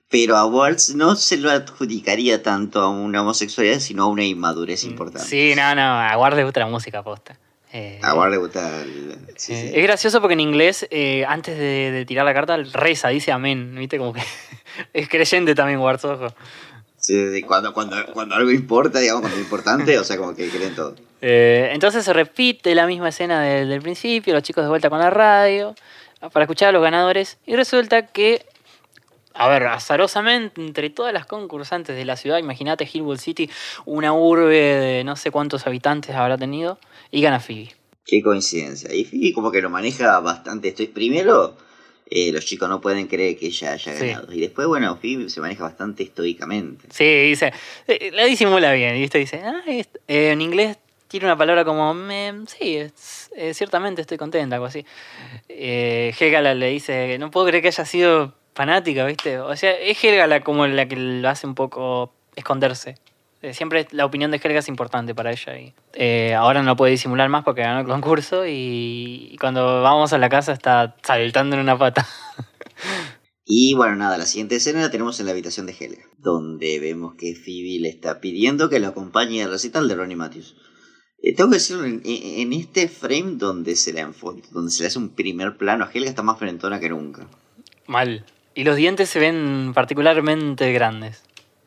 [0.10, 4.84] Pero a Wards no se lo adjudicaría tanto a una homosexualidad, sino a una inmadurez
[4.84, 5.28] importante.
[5.28, 7.38] Sí, no, no, a Ward le gusta la música posta.
[7.74, 9.72] Eh, A Wards le gusta el- sí, eh, sí.
[9.74, 13.74] Es gracioso porque en inglés, eh, antes de, de tirar la carta, reza, dice amén.
[13.76, 13.98] ¿Viste?
[13.98, 14.22] Como que
[14.93, 16.28] es creyente también Warts, ojo.
[17.06, 20.74] Sí, cuando, cuando, cuando algo importa, digamos, cuando es importante, o sea, como que creen
[20.74, 20.95] todo.
[21.22, 24.97] Eh, entonces se repite la misma escena del, del principio, los chicos de vuelta con
[24.97, 25.76] la radio,
[26.34, 27.38] para escuchar a los ganadores.
[27.45, 28.43] Y resulta que,
[29.36, 33.51] a ver, azarosamente, entre todas las concursantes de la ciudad, imagínate Hillwell City,
[33.86, 36.80] una urbe de no sé cuántos habitantes habrá tenido,
[37.12, 37.76] y gana Phoebe.
[38.03, 38.91] Qué coincidencia.
[38.91, 40.70] Y Phoebe como que lo maneja bastante.
[40.70, 41.56] Estoy, primero,
[42.10, 44.08] eh, los chicos no pueden creer que ella haya Sí.
[44.08, 44.32] ganado.
[44.34, 46.88] Y después, bueno, Phoebe se maneja bastante estoicamente.
[46.91, 47.51] Sí, dice,
[47.88, 49.18] eh, la disimula bien, ¿viste?
[49.18, 50.78] Dice, ah, es- eh, en inglés
[51.08, 54.86] tiene una palabra como, me, sí, es- eh, ciertamente estoy contenta, algo así.
[55.49, 59.39] Eh, Helga le dice, no puedo creer que haya sido fanática, ¿viste?
[59.39, 62.95] O sea, es Helga la, como la que lo hace un poco esconderse.
[63.46, 65.60] Eh, Siempre la opinión de Helga es importante para ella.
[65.60, 70.18] Y, eh, ahora no puede disimular más porque ganó el concurso y, cuando vamos a
[70.18, 72.08] la casa está saltando en una pata.
[73.48, 77.14] Y bueno, nada, la siguiente escena la tenemos en la habitación de Helga, donde vemos
[77.14, 80.56] que Phoebe le está pidiendo que lo acompañe al recital de Ronnie Matthews.
[81.22, 84.98] Eh, tengo que decirlo, en, en este frame donde se, enfo- donde se le hace
[84.98, 87.28] un primer plano, Helga está más frentona que nunca.
[87.86, 88.26] Mal.
[88.56, 91.22] Y los dientes se ven particularmente grandes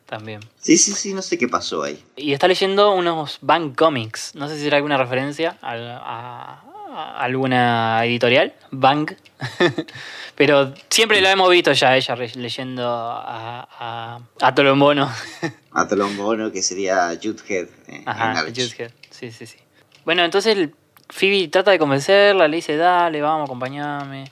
[0.09, 0.39] también.
[0.59, 2.03] Sí, sí, sí, no sé qué pasó ahí.
[2.17, 4.33] Y está leyendo unos Bang Comics.
[4.35, 8.53] No sé si será alguna referencia a, a- a alguna editorial.
[8.71, 9.11] Bang.
[10.35, 15.09] Pero siempre la hemos visto ya ella leyendo a, a, a Tolombono.
[15.71, 18.55] A Tolombono, que sería Judhead eh, en Ajá, Arch.
[18.59, 18.91] Judgehead.
[19.11, 19.57] Sí, sí, sí.
[20.03, 20.69] Bueno, entonces
[21.09, 24.31] Phoebe trata de convencerla, le dice, dale, vamos, acompañame.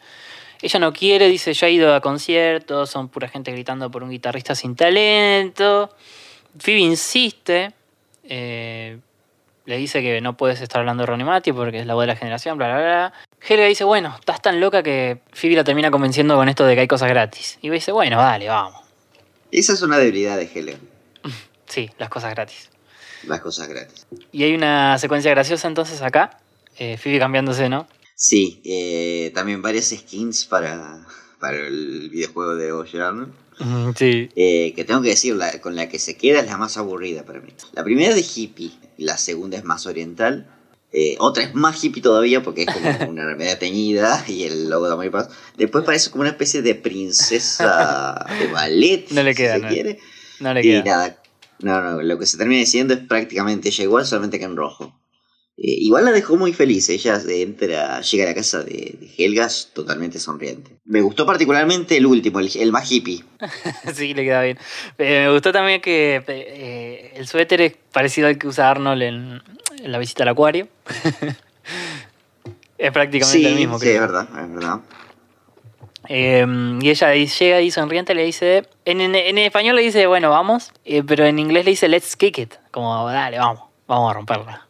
[0.62, 4.10] Ella no quiere, dice, yo he ido a conciertos, son pura gente gritando por un
[4.10, 5.89] guitarrista sin talento.
[6.58, 7.74] Phoebe insiste,
[8.24, 8.97] eh,
[9.66, 12.08] le dice que no puedes estar hablando de Ronnie Matthews porque es la voz de
[12.08, 13.14] la generación, bla, bla, bla.
[13.47, 16.82] Helga dice, bueno, estás tan loca que Phoebe la termina convenciendo con esto de que
[16.82, 17.60] hay cosas gratis.
[17.62, 18.82] Y dice, bueno, dale, vamos.
[19.51, 20.78] Esa es una debilidad de Helga,
[21.68, 22.70] Sí, las cosas gratis.
[23.24, 24.08] las cosas gratis.
[24.32, 26.39] Y hay una secuencia graciosa entonces acá,
[26.78, 27.88] eh, Phoebe cambiándose, ¿no?
[28.20, 31.05] Sí, eh, también varias skins para,
[31.39, 33.32] para el videojuego de Oye Arnold.
[33.95, 34.30] Sí.
[34.36, 37.24] Eh, que tengo que decir, la, con la que se queda es la más aburrida
[37.26, 37.49] para mí.
[37.74, 40.47] La primera es de hippie, la segunda es más oriental.
[40.91, 44.88] eh, otra es más hippie todavía porque es como una remera teñida y el logo
[44.88, 45.30] de Amor y Paz.
[45.57, 49.68] Después parece como una especie de princesa de ballet, No le queda, si no.
[49.68, 49.99] quiere.
[50.39, 50.84] No le Y queda.
[50.84, 51.22] nada,
[51.59, 54.97] no, no, lo que se termina diciendo es prácticamente ella igual, solamente que en rojo.
[55.60, 59.47] Eh, igual la dejó muy feliz, ella entra, llega a la casa de, de Helga
[59.74, 60.78] totalmente sonriente.
[60.86, 63.24] Me gustó particularmente el último, el, el más hippie.
[63.95, 64.58] sí, le queda bien.
[64.99, 69.41] Eh, me gustó también que eh, el suéter es parecido al que usa Arnold en,
[69.84, 70.68] en la visita al acuario.
[72.78, 73.95] es prácticamente Sí, el mismo, sí, creo.
[73.95, 74.80] es verdad, es verdad.
[76.10, 76.45] Eh,
[76.82, 78.64] y ella llega ahí sonriente, le dice.
[78.86, 80.72] En, en- en español le dice, bueno, vamos.
[80.86, 82.53] eh, pero en inglés le dice, let's kick it.
[82.72, 84.66] Como, dale, vamos, vamos a romperla.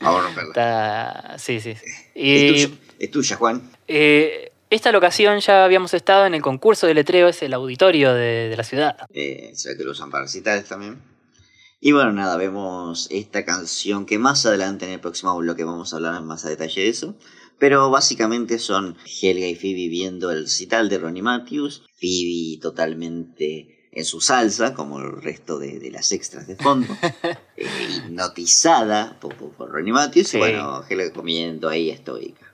[0.00, 0.48] A romperla.
[0.50, 1.74] Está- sí, sí.
[1.74, 1.84] sí.
[2.14, 3.70] Es Y tuya, es tuya, Juan.
[3.88, 8.48] eh, esta locación ya habíamos estado en el concurso de letreo, es el auditorio de,
[8.48, 8.96] de la ciudad.
[9.14, 11.00] Eh, se ve que lo usan para recitales también.
[11.80, 15.96] Y bueno, nada, vemos esta canción que más adelante en el próximo bloque vamos a
[15.96, 17.16] hablar más a detalle de eso.
[17.58, 21.84] Pero básicamente son Helga y Phoebe viendo el recital de Ronnie Matthews.
[21.98, 26.94] Phoebe totalmente en su salsa, como el resto de, de las extras de fondo.
[27.56, 27.66] eh,
[27.96, 30.28] hipnotizada por, por- por Ronnie Matthews.
[30.28, 30.36] Sí.
[30.36, 32.46] Y bueno, Helga comiendo ahí estoica.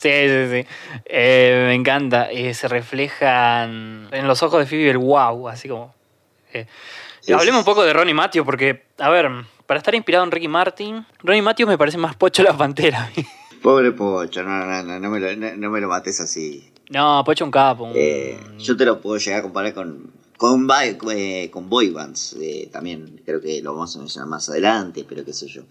[0.00, 0.66] Sí, sí, sí.
[1.06, 2.30] Eh, me encanta.
[2.30, 5.94] Eh, se reflejan en los ojos de Phoebe el wow, así como.
[6.52, 9.30] Sí, Hablemos sí, un poco de Ronnie Matthews, porque, a ver,
[9.66, 13.10] para estar inspirado en Ricky Martin, Ronnie Matthews me parece más Pocho la Pantera.
[13.62, 16.70] Pobre Pocho, no, no, no, no me lo, no- no me lo mates así.
[16.90, 17.84] no, Pocho un capo.
[17.84, 20.10] un- Eh, yo te lo puedo llegar a comparar con
[20.42, 22.36] con, eh, con boy bands.
[22.40, 25.62] eh, también creo que lo vamos a mencionar más adelante, pero qué sé yo.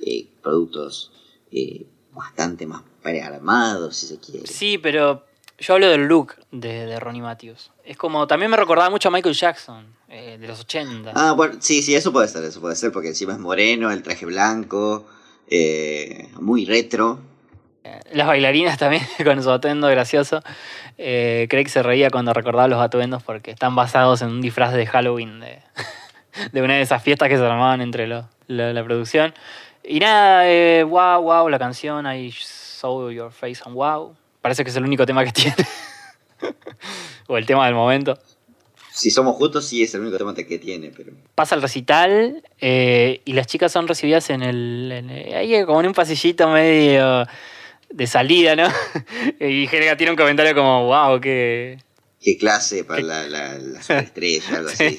[0.00, 1.10] eh, productos
[1.50, 4.46] eh, bastante más prearmados, si se quiere.
[4.46, 5.24] Sí, pero
[5.58, 7.70] yo hablo del look de, de Ronnie Matthews.
[7.84, 11.12] Es como, también me recordaba mucho a Michael Jackson, de los 80.
[11.14, 14.02] Ah, bueno, sí, sí, eso puede ser, eso puede ser, porque encima es moreno, el
[14.02, 15.06] traje blanco,
[16.40, 17.18] muy retro.
[18.12, 20.42] Las bailarinas también, con su atuendo gracioso.
[20.98, 24.86] Eh, Craig se reía cuando recordaba los atuendos porque están basados en un disfraz de
[24.86, 25.58] Halloween de,
[26.52, 29.34] de una de esas fiestas que se armaban entre lo- la, la producción.
[29.84, 34.14] Y nada, eh, wow, wow, la canción I saw your face and wow.
[34.40, 35.56] Parece que es el único tema que tiene.
[37.26, 38.18] o el tema del momento.
[38.92, 41.12] Si somos justos, sí es el único tema que tiene, pero.
[41.34, 44.92] Pasa el recital eh, y las chicas son recibidas en el.
[44.92, 47.26] en el- ahí como en un pasillito medio
[47.92, 48.68] de salida, ¿no?
[49.40, 51.78] y Helga tiene un comentario como, wow, que.
[52.20, 54.96] Qué clase para la, la, la superestrella, algo así.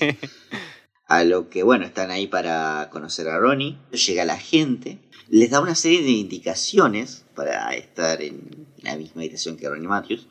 [1.07, 3.77] A lo que, bueno, están ahí para conocer a Ronnie.
[3.91, 9.57] Llega la gente, les da una serie de indicaciones para estar en la misma habitación
[9.57, 10.27] que Ronnie Matthews.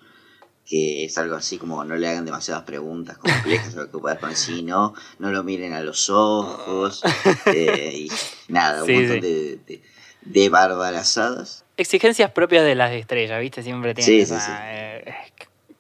[0.65, 4.37] Que es algo así como no le hagan demasiadas preguntas complejas o que puedas poner
[4.37, 7.03] si no, no lo miren a los ojos.
[7.47, 8.09] eh, y
[8.49, 9.21] nada, un Sí, montón sí.
[9.21, 9.83] de, de,
[10.25, 11.65] de barbarazadas.
[11.77, 13.63] Exigencias propias de las estrellas, ¿viste?
[13.63, 14.53] Siempre tienen Sí, esa, sí, sí.
[14.63, 15.15] eh,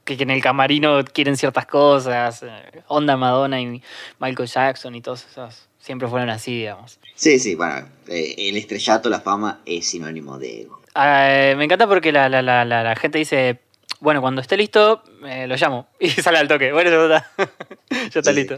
[0.04, 2.42] que, en el camarino quieren ciertas cosas.
[2.42, 3.82] eh, Onda Madonna y
[4.18, 5.68] Michael Jackson y todos esos.
[5.78, 6.98] Siempre fueron así, digamos.
[7.14, 10.80] Sí, sí, bueno, eh, el estrellato, la fama es sinónimo de ego.
[10.94, 13.60] Eh, me encanta porque la, la, la, gente dice,
[14.00, 15.88] bueno, cuando esté listo, eh, lo llamo.
[16.00, 16.72] Y sale al toque.
[16.72, 17.50] Bueno, ya está.
[18.12, 18.56] ya está listo.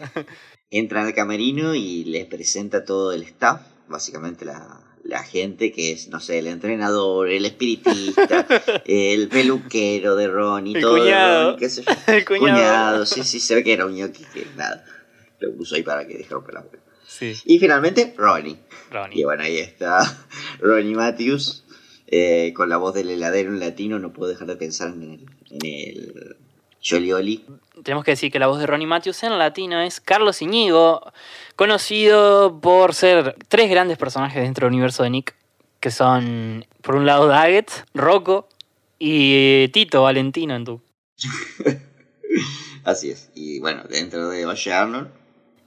[0.71, 6.09] Entran al camerino y les presenta todo el staff, básicamente la, la gente que es,
[6.09, 8.47] no sé, el entrenador, el espiritista,
[8.87, 11.45] el peluquero de Ronnie, El todo cuñado.
[11.53, 11.93] Ronnie, qué sé yo.
[12.13, 13.07] El cuñado.
[13.07, 14.85] sí, sí, se ve que era un ñoqui que nada,
[15.41, 16.79] lo puso ahí para que romper la bola.
[17.07, 18.57] Sí, Y finalmente, Ronnie.
[18.91, 19.25] Y Ronnie.
[19.25, 20.01] bueno, ahí está
[20.59, 21.65] Ronnie Matthews,
[22.07, 25.27] eh, con la voz del heladero en latino, no puedo dejar de pensar en el,
[25.51, 26.37] en el
[26.87, 27.45] Jolly
[27.83, 31.13] Tenemos que decir que la voz de Ronnie Matthews en latino es Carlos Iñigo,
[31.57, 35.35] conocido por ser tres grandes personajes dentro del universo de Nick,
[35.81, 38.49] que son, por un lado, Daggett, Rocco
[38.99, 40.83] y Tito Valentino en tu.
[42.85, 43.31] Así es.
[43.35, 45.09] Y bueno, dentro de Oye Arnold,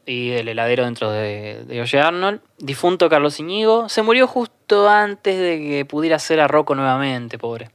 [0.05, 2.39] y el heladero dentro de, de Arnold.
[2.59, 3.89] Difunto Carlos Iñigo.
[3.89, 7.71] Se murió justo antes de que pudiera hacer a Rocco nuevamente, pobre.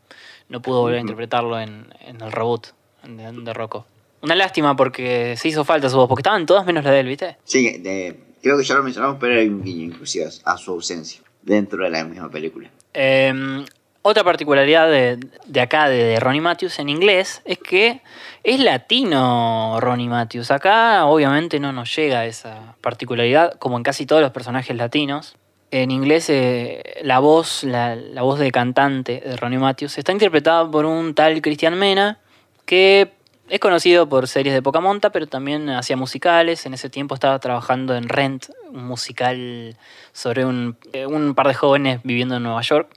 [0.48, 2.68] No pudo volver a interpretarlo en, en el reboot
[3.06, 3.86] de, de Rocco.
[4.22, 7.06] Una lástima porque se hizo falta su voz, porque estaban todas menos la de él,
[7.08, 7.36] ¿viste?
[7.44, 11.20] Sí, de- creo que ya lo mencionamos, pero hay un guiño inclusive a su ausencia
[11.42, 12.68] dentro de la misma película.
[12.94, 13.64] Eh,
[14.02, 18.00] otra particularidad de, de acá, de, de Ronnie Matthews en inglés, es que
[18.42, 20.50] es latino Ronnie Matthews.
[20.50, 25.36] Acá obviamente no nos llega esa particularidad, como en casi todos los personajes latinos.
[25.70, 30.70] En inglés eh, la voz, la, la voz de cantante de Ronnie Matthews está interpretada
[30.70, 32.18] por un tal Cristian Mena,
[32.64, 33.12] que
[33.48, 36.64] es conocido por series de poca monta, pero también hacía musicales.
[36.66, 39.76] En ese tiempo estaba trabajando en Rent, un musical
[40.12, 42.88] sobre un, eh, un par de jóvenes viviendo en Nueva York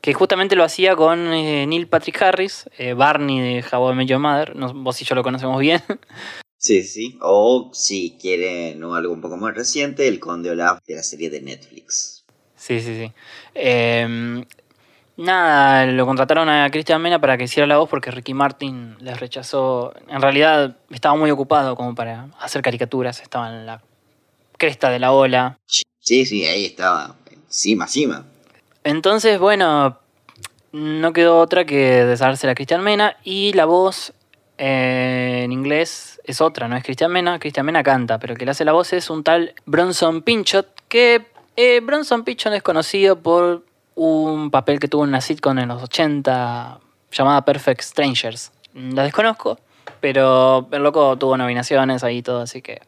[0.00, 4.06] que justamente lo hacía con eh, Neil Patrick Harris, eh, Barney de How I Met
[4.06, 5.80] Your Mother, no- vos y yo lo conocemos bien.
[6.58, 7.18] Sí, sí.
[7.22, 11.40] O si quieren algo un poco más reciente, el Conde Olaf de la serie de
[11.42, 12.24] Netflix.
[12.56, 13.12] sí, sí, sí.
[13.54, 14.44] Eh,
[15.16, 19.18] nada, lo contrataron a Christian Mena para que hiciera la voz porque Ricky Martin les
[19.20, 19.94] rechazó.
[20.08, 23.82] En realidad estaba muy ocupado como para hacer caricaturas, estaba en la
[24.56, 25.58] cresta de la ola.
[25.66, 27.16] Sí, sí, ahí estaba.
[27.48, 28.24] Cima, cima.
[28.82, 29.98] Entonces, bueno,
[30.72, 34.12] no quedó otra que deshacerse a Cristian Mena y la voz
[34.58, 37.38] eh, en inglés es otra, no es Cristian Mena.
[37.38, 40.66] Cristian Mena canta, pero el que le hace la voz es un tal Bronson Pinchot,
[40.88, 43.64] que eh, Bronson Pinchot es conocido por
[43.94, 46.80] un papel que tuvo en una sitcom en los 80
[47.12, 48.52] llamada Perfect Strangers.
[48.74, 49.58] La desconozco,
[50.00, 52.82] pero el loco tuvo nominaciones ahí y todo, así que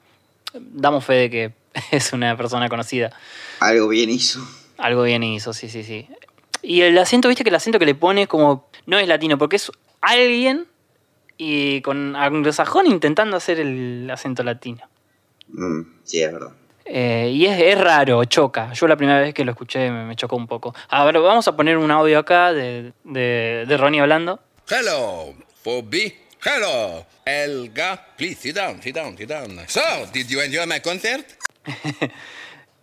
[0.54, 1.52] damos fe de que
[1.90, 3.12] es una persona conocida.
[3.60, 4.40] Algo bien hizo.
[4.78, 6.08] Algo bien hizo, sí, sí, sí.
[6.62, 8.68] Y el acento, viste que el acento que le pone como.
[8.86, 10.66] No es latino, porque es alguien
[11.38, 14.82] y con anglosajón intentando hacer el acento latino.
[15.48, 16.52] Mm, sí, es verdad.
[16.88, 18.72] Eh, y es, es raro, choca.
[18.72, 20.74] Yo la primera vez que lo escuché me, me chocó un poco.
[20.88, 24.40] A ver, vamos a poner un audio acá de, de, de Ronnie hablando.
[24.68, 26.16] Hello, Phoebe.
[26.44, 28.06] Hello, Elga.
[28.16, 29.58] Please sit down, sit down, sit down.
[29.66, 29.80] So,
[30.12, 31.26] did you enjoy my concert?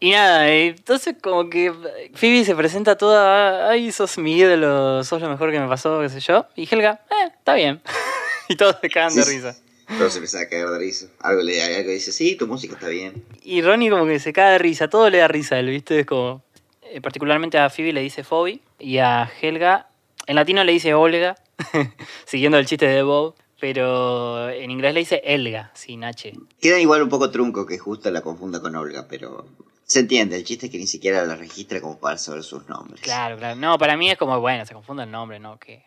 [0.04, 1.72] Y nada, eh, entonces como que
[2.14, 6.10] Phoebe se presenta toda, ay, sos mi ídolo, sos lo mejor que me pasó, qué
[6.10, 6.45] sé yo.
[6.58, 7.82] Y Helga, eh, está bien.
[8.49, 9.56] y todos se cagan de risa.
[9.88, 11.08] Pero se empezaba a caer de risa.
[11.20, 13.24] Algo le algo dice, sí, tu música está bien.
[13.44, 16.00] Y Ronnie como que se cae de risa, todo le da risa a él, ¿viste?
[16.00, 16.42] Es como...
[16.84, 19.88] eh, particularmente a Phoebe le dice Phoebe y a Helga,
[20.28, 21.36] en latino le dice Olga,
[22.26, 26.34] siguiendo el chiste de Bob, pero en inglés le dice Elga, sin H.
[26.62, 29.46] Queda igual un poco trunco que justo la confunda con Olga, pero
[29.86, 33.02] Se entiende, el chiste es que ni siquiera la registra como para saber sus nombres.
[33.02, 33.56] Claro, claro.
[33.58, 35.58] No, para mí es como, bueno, se confunde el nombre, ¿no?
[35.60, 35.84] Que,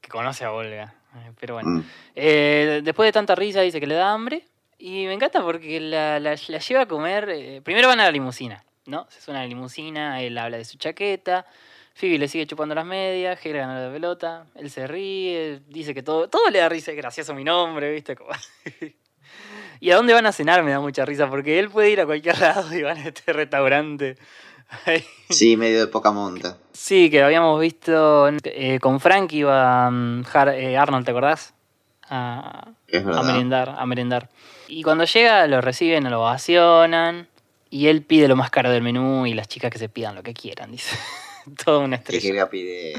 [0.00, 0.94] que conoce a Olga.
[1.40, 1.68] Pero bueno.
[1.70, 1.84] Mm.
[2.14, 4.44] Eh, después de tanta risa dice que le da hambre.
[4.78, 7.28] Y me encanta porque la, la- la lleva a comer.
[7.30, 9.06] eh, primero van a la limusina, ¿no?
[9.10, 11.46] Se suena a la limusina, él habla de su chaqueta.
[11.94, 16.02] Phoebe le sigue chupando las medias, Helga gana la pelota, él se ríe, dice que
[16.02, 18.16] todo, todo le da risa, es gracioso mi nombre, ¿viste?
[18.16, 18.30] Como-
[19.80, 22.06] y a dónde van a cenar me da mucha risa, porque él puede ir a
[22.06, 24.16] cualquier lado y van a este restaurante.
[25.28, 26.56] Sí, medio de poca monta.
[26.72, 31.54] Sí, que habíamos visto eh, con Frank iba mm, Har- eh, Arnold, ¿te acordás?
[32.08, 34.28] A, a merendar, a merendar.
[34.68, 37.28] Y cuando llega lo reciben, lo ovacionan
[37.70, 40.22] y él pide lo más caro del menú y las chicas que se pidan lo
[40.22, 40.96] que quieran, dice.
[41.64, 42.28] Toda una Que estrella.
[42.28, 42.94] Helga pide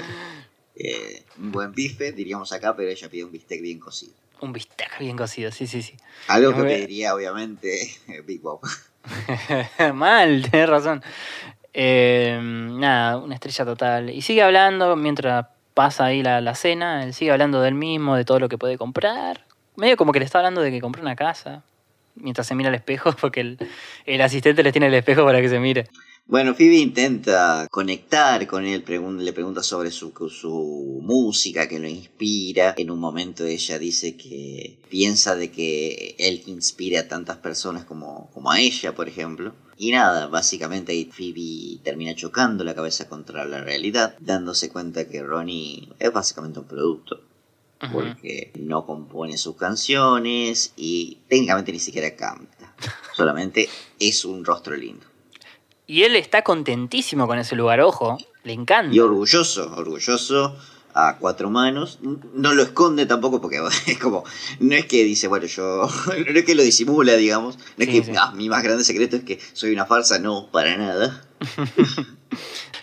[0.76, 4.14] eh, un buen bife, diríamos acá, pero ella pide un bistec bien cocido.
[4.42, 5.96] Un bistec bien cocido, sí, sí, sí.
[6.28, 7.90] Algo que pediría, obviamente,
[8.26, 8.60] Big Bob.
[9.94, 11.04] Mal, tenés razón.
[11.74, 14.10] Eh, nada, una estrella total.
[14.10, 17.04] Y sigue hablando mientras pasa ahí la, la cena.
[17.04, 19.46] Él sigue hablando del mismo, de todo lo que puede comprar.
[19.76, 21.64] Medio como que le está hablando de que compró una casa.
[22.16, 23.58] Mientras se mira al espejo, porque el,
[24.06, 25.88] el asistente le tiene el espejo para que se mire.
[26.26, 28.86] Bueno, Phoebe intenta conectar con él,
[29.20, 32.74] le pregunta sobre su, su música que lo inspira.
[32.78, 38.30] En un momento ella dice que piensa de que él inspira a tantas personas como,
[38.34, 39.54] como a ella, por ejemplo.
[39.78, 45.24] Y nada, básicamente ahí Phoebe termina chocando la cabeza contra la realidad, dándose cuenta que
[45.24, 47.22] Ronnie es básicamente un producto.
[47.92, 52.74] Porque no compone sus canciones y técnicamente ni siquiera canta.
[53.14, 53.68] Solamente
[54.00, 55.06] es un rostro lindo.
[55.86, 58.18] Y él está contentísimo con ese lugar, ojo.
[58.46, 58.96] Le encanta.
[58.96, 60.56] Y orgulloso, orgulloso
[60.94, 62.00] a cuatro manos.
[62.34, 64.24] No lo esconde tampoco porque es como,
[64.60, 67.58] no es que dice, bueno, yo, no es que lo disimula, digamos.
[67.78, 68.12] No es Sí, que sí.
[68.18, 71.26] "Ah, mi más grande secreto es que soy una farsa, no, para nada.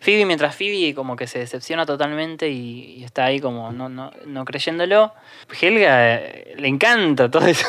[0.02, 4.11] Phoebe, mientras Phoebe como que se decepciona totalmente y, y está ahí como no, no,
[4.26, 5.12] no creyéndolo,
[5.61, 7.66] Helga eh, le encanta todo eso.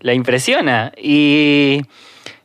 [0.00, 0.92] la impresiona.
[0.96, 1.82] Y,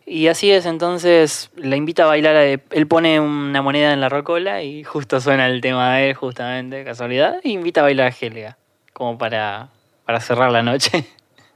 [0.05, 2.35] y así es, entonces la invita a bailar.
[2.37, 6.15] eh, Él pone una moneda en la rocola y justo suena el tema de él,
[6.15, 8.57] justamente, casualidad, y invita a bailar a Helga,
[8.93, 9.69] como para,
[10.05, 11.05] para cerrar la noche.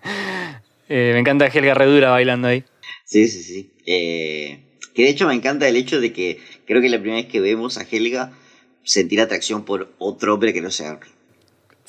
[0.91, 2.63] Eh, me encanta Helga Redura bailando ahí.
[3.05, 3.71] Sí, sí, sí.
[3.85, 4.59] Eh,
[4.95, 7.39] que de hecho me encanta el hecho de que creo que la primera vez que
[7.39, 8.31] vemos a Helga
[8.83, 10.99] sentir atracción por otro hombre que no sea.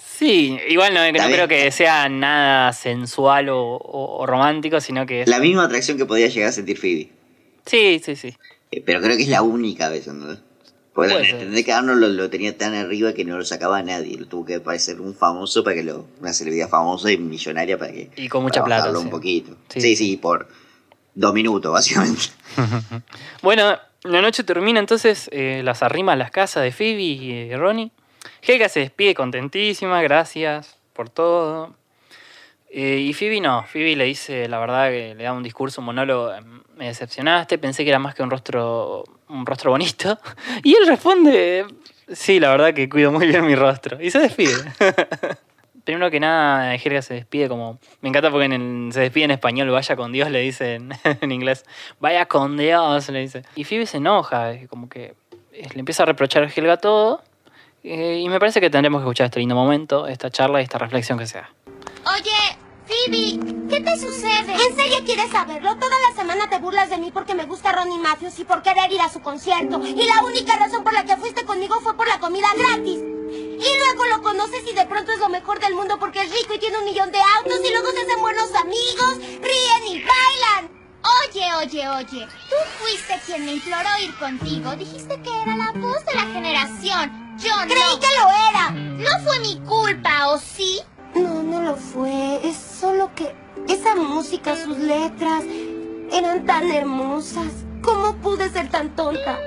[0.02, 5.28] Sí, igual no, creo que sea nada sensual o, o- o romántico, sino que es...
[5.28, 7.10] La misma atracción que podía llegar a sentir Phoebe.
[7.66, 8.34] Sí, sí, sí.
[8.70, 10.36] Eh, pero creo que es la única vez, ¿no?
[10.92, 14.18] Porque entendés que Arnold lo, lo tenía tan arriba que no lo sacaba a nadie.
[14.18, 16.04] Lo tuvo que parecer un famoso para que lo.
[16.20, 18.10] Una celebridad famosa y millonaria para que.
[18.16, 18.96] Y con mucha plata, sí.
[18.96, 19.56] un poquito.
[19.68, 20.48] Sí, Sí, por
[21.14, 22.22] dos minutos, básicamente.
[23.42, 27.56] Bueno, la noche termina entonces, eh, las arrima a las casas de Phoebe y eh,
[27.56, 27.92] Ronnie.
[28.42, 31.74] Helga se despide contentísima, gracias por todo.
[32.72, 35.86] Eh, y Phoebe no, Phoebe le dice la verdad que le da un discurso, un
[35.86, 36.40] monólogo, eh,
[36.76, 40.18] me decepcionaste, pensé que era más que un rostro, un rostro bonito.
[40.62, 41.66] Y él responde,
[42.12, 44.00] sí, la verdad que cuido muy bien mi rostro.
[44.00, 44.54] Y se despide.
[45.84, 47.80] Primero que nada, Helga se despide como.
[48.00, 48.48] Me encanta porque
[48.92, 51.64] se despide en español, vaya con Dios, le dicen en inglés.
[51.98, 53.42] Vaya con Dios, le dice.
[53.56, 55.14] Y Phoebe se enoja, como que
[55.52, 57.22] le empieza a reprochar a Helga todo.
[57.82, 60.78] Eh, y me parece que tendremos que escuchar este lindo momento, esta charla y esta
[60.78, 61.50] reflexión que sea.
[62.06, 64.52] Oye, Phoebe, ¿qué te sucede?
[64.52, 65.76] ¿En serio quieres saberlo?
[65.76, 68.90] Toda la semana te burlas de mí porque me gusta Ronnie Matthews y por querer
[68.90, 69.80] ir a su concierto.
[69.84, 72.98] Y la única razón por la que fuiste conmigo fue por la comida gratis.
[72.98, 76.54] Y luego lo conoces y de pronto es lo mejor del mundo porque es rico
[76.54, 80.80] y tiene un millón de autos y luego se hacen buenos amigos, ríen y bailan.
[81.28, 84.74] Oye, oye, oye, tú fuiste quien me imploró ir contigo.
[84.76, 87.29] Dijiste que era la voz de la generación.
[87.40, 87.62] Yo no.
[87.62, 88.70] Creí que lo era.
[88.70, 90.80] No fue mi culpa, ¿o sí?
[91.14, 92.40] No, no lo fue.
[92.46, 93.34] Es solo que
[93.68, 95.44] esa música, sus letras,
[96.12, 97.48] eran tan hermosas.
[97.82, 99.38] ¿Cómo pude ser tan tonta?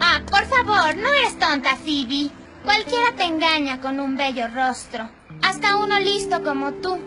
[0.00, 2.30] Ah, por favor, no eres tonta, Phoebe.
[2.64, 5.08] Cualquiera te engaña con un bello rostro.
[5.42, 6.98] Hasta uno listo como tú.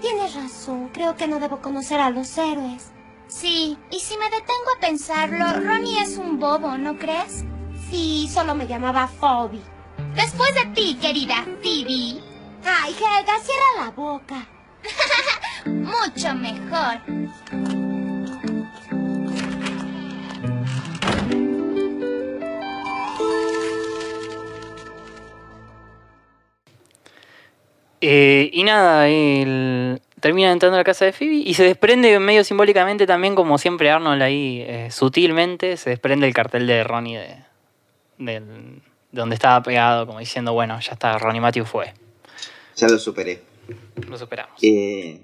[0.00, 0.88] Tienes razón.
[0.94, 2.90] Creo que no debo conocer a los héroes.
[3.28, 7.44] Sí, y si me detengo a pensarlo, Ronnie es un bobo, ¿no crees?
[7.92, 9.60] Sí, solo me llamaba Phoebe.
[10.14, 12.22] Después de ti, querida Phoebe.
[12.64, 14.46] Ay, Helga, cierra la boca.
[15.66, 16.96] Mucho mejor.
[28.00, 32.42] Eh, y nada, él termina entrando a la casa de Phoebe y se desprende medio
[32.42, 37.51] simbólicamente también, como siempre Arnold ahí, eh, sutilmente, se desprende el cartel de Ronnie de,
[38.24, 41.92] del- de donde estaba pegado, como diciendo, bueno, ya está, Ronnie Matthew fue.
[42.76, 43.42] Ya lo superé.
[44.08, 44.58] Lo superamos.
[44.62, 45.20] Eh,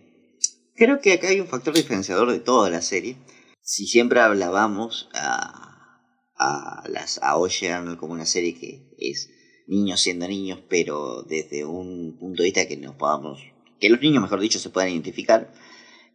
[0.76, 3.16] creo que acá hay un factor diferenciador de toda la serie.
[3.62, 6.02] Si siempre hablábamos a,
[6.36, 9.30] a, las, a Arnold como una serie que es
[9.66, 13.40] niños siendo niños, pero desde un punto de vista que nos podamos,
[13.80, 15.52] que los niños, mejor dicho, se puedan identificar.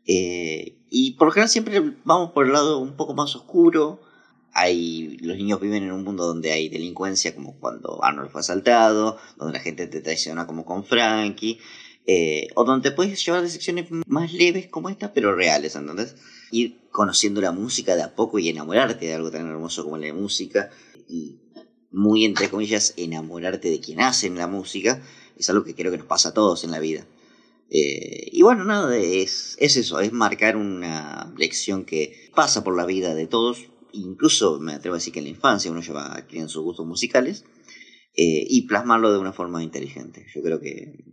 [0.06, 4.02] Eh, y por lo general siempre vamos por el lado un poco más oscuro.
[4.54, 9.18] Hay, los niños viven en un mundo donde hay delincuencia, como cuando Arnold fue asaltado,
[9.38, 11.60] donde la gente te traiciona como con Frankie,
[12.06, 16.16] eh, o donde puedes llevar secciones más leves como esta, pero reales, ¿entendés?
[16.52, 20.14] Ir conociendo la música de a poco y enamorarte de algo tan hermoso como la
[20.14, 20.70] música,
[21.08, 21.40] y
[21.92, 25.02] muy entre comillas, enamorarte de quien hacen la música,
[25.38, 27.08] es algo que creo que nos pasa a todos en la vida.
[27.70, 32.86] Eh, y bueno, nada, es, es eso, es marcar una lección que pasa por la
[32.86, 36.50] vida de todos, incluso me atrevo a decir que en la infancia uno lleva adquiriendo
[36.50, 37.46] sus gustos musicales,
[38.16, 40.28] eh, y plasmarlo de una forma inteligente.
[40.34, 41.04] Yo creo que,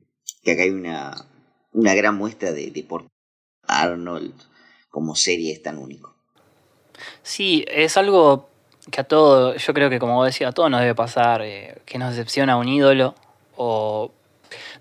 [0.42, 1.28] que acá hay una,
[1.72, 3.06] una gran muestra de, de por
[3.66, 4.34] Arnold
[4.90, 6.14] como serie es tan único.
[7.22, 8.50] Sí, es algo
[8.90, 11.80] que a todo, yo creo que como vos decías, a todos nos debe pasar, eh,
[11.86, 13.14] que nos decepciona un ídolo
[13.56, 14.12] o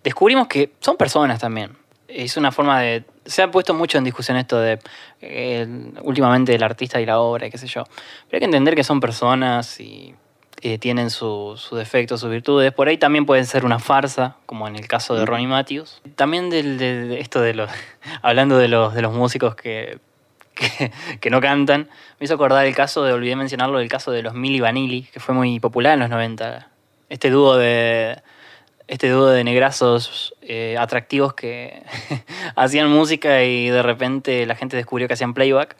[0.03, 1.77] descubrimos que son personas también.
[2.07, 3.05] Es una forma de...
[3.29, 4.79] Se ha puesto mucho en discusión esto de
[5.21, 5.67] eh,
[6.01, 7.83] últimamente el artista y la obra y qué sé yo.
[7.83, 10.15] Pero hay que entender que son personas y
[10.61, 12.73] eh, tienen su- sus defectos, sus virtudes.
[12.73, 16.01] Por ahí también pueden ser una farsa, como en el caso de Ronnie Matthews.
[16.15, 17.69] También del, de, de esto de los...
[18.21, 19.99] Hablando de los, de los músicos que,
[20.55, 21.87] que, que no cantan,
[22.19, 25.19] me hizo acordar el caso de, olvidé mencionarlo, el caso de los Milli Vanilli, que
[25.19, 26.67] fue muy popular en los 90.
[27.09, 28.21] Este dúo de,
[28.89, 31.83] este dúo de negrazos eh, atractivos que
[32.55, 35.77] hacían música y de repente la gente descubrió que hacían playback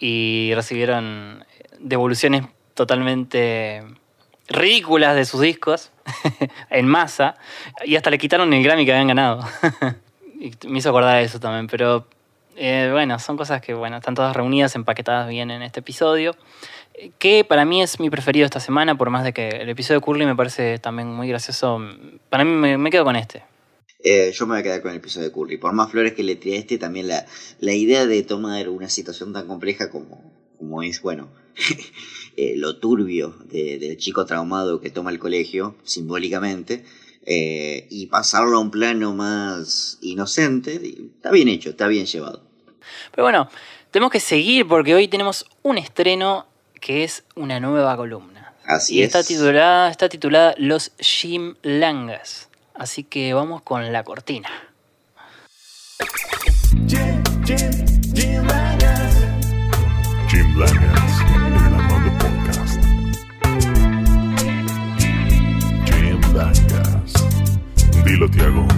[0.00, 1.44] y recibieron
[1.78, 3.84] devoluciones totalmente
[4.48, 5.92] ridículas de sus discos
[6.70, 7.36] en masa
[7.84, 9.46] y hasta le quitaron el Grammy que habían ganado.
[10.40, 12.06] y me hizo acordar de eso también, pero
[12.56, 16.34] eh, bueno, son cosas que bueno, están todas reunidas, empaquetadas bien en este episodio
[17.18, 20.04] que para mí es mi preferido esta semana, por más de que el episodio de
[20.04, 21.78] Curly me parece también muy gracioso.
[22.28, 23.42] Para mí me, me quedo con este.
[24.04, 25.56] Eh, yo me voy a quedar con el episodio de Curly.
[25.58, 27.24] Por más flores que le tiré a este, también la,
[27.60, 31.28] la idea de tomar una situación tan compleja como, como es, bueno,
[32.36, 36.84] eh, lo turbio de- del chico traumado que toma el colegio, simbólicamente,
[37.26, 40.80] eh, y pasarlo a un plano más inocente,
[41.16, 42.42] está bien hecho, está bien llevado.
[43.12, 43.48] Pero bueno,
[43.92, 46.46] tenemos que seguir porque hoy tenemos un estreno
[46.82, 48.52] que es una nueva columna.
[48.66, 49.06] Así y es.
[49.06, 52.50] está titulada, está titulada Los Jim Langas.
[52.74, 54.50] Así que vamos con la cortina.
[60.28, 62.80] Jim Langas en el Armando Podcast.
[65.86, 67.12] Jim Langas.
[68.04, 68.71] Dilo, Tiago.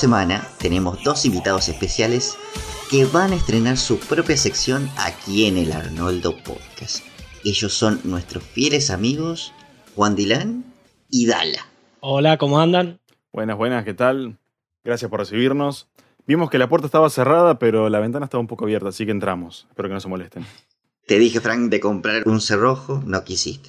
[0.00, 2.38] Semana tenemos dos invitados especiales
[2.90, 7.04] que van a estrenar su propia sección aquí en el Arnoldo Podcast.
[7.44, 9.52] Ellos son nuestros fieles amigos
[9.94, 10.64] Juan Dilán
[11.10, 11.66] y Dala.
[12.00, 12.98] Hola, ¿cómo andan?
[13.30, 14.38] Buenas, buenas, ¿qué tal?
[14.84, 15.86] Gracias por recibirnos.
[16.26, 19.12] Vimos que la puerta estaba cerrada, pero la ventana estaba un poco abierta, así que
[19.12, 19.66] entramos.
[19.68, 20.46] Espero que no se molesten.
[21.06, 23.68] Te dije, Frank, de comprar un cerrojo, no quisiste.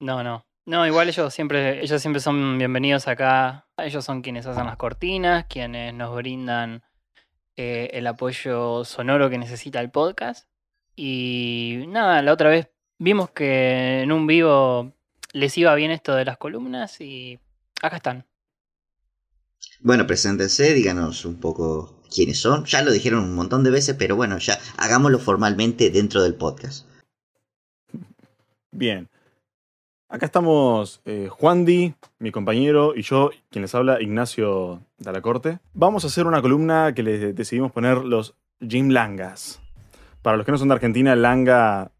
[0.00, 0.44] No, no.
[0.64, 3.66] No, igual ellos siempre, ellos siempre son bienvenidos acá.
[3.76, 6.84] Ellos son quienes hacen las cortinas, quienes nos brindan
[7.56, 10.48] eh, el apoyo sonoro que necesita el podcast.
[10.94, 14.92] Y nada, la otra vez vimos que en un vivo
[15.32, 17.40] les iba bien esto de las columnas y
[17.82, 18.24] acá están.
[19.80, 22.64] Bueno, preséntense, díganos un poco quiénes son.
[22.66, 26.86] Ya lo dijeron un montón de veces, pero bueno, ya hagámoslo formalmente dentro del podcast.
[28.70, 29.08] Bien.
[30.12, 35.58] Acá estamos eh, Juan Di, mi compañero, y yo, quien les habla, Ignacio Dalacorte.
[35.72, 39.62] Vamos a hacer una columna que le decidimos poner los Jim Langas.
[40.20, 41.92] Para los que no son de Argentina, Langa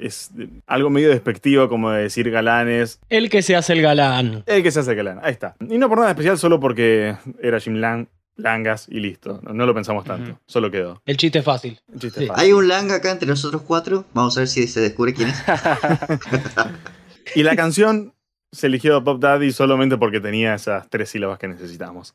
[0.00, 0.32] es
[0.66, 2.98] algo medio despectivo como de decir galanes.
[3.08, 4.42] El que se hace el galán.
[4.46, 5.54] El que se hace el galán, ahí está.
[5.60, 9.38] Y no por nada especial, solo porque era Jim Lang, Langas y listo.
[9.44, 11.00] No, no lo pensamos tanto, solo quedó.
[11.06, 11.78] El chiste fácil.
[11.92, 12.44] El chiste fácil.
[12.44, 14.06] Hay un Langa acá entre nosotros cuatro.
[14.12, 15.40] Vamos a ver si se descubre quién es.
[17.34, 18.14] Y la canción
[18.52, 22.14] se eligió a Pop Daddy solamente porque tenía esas tres sílabas que necesitábamos.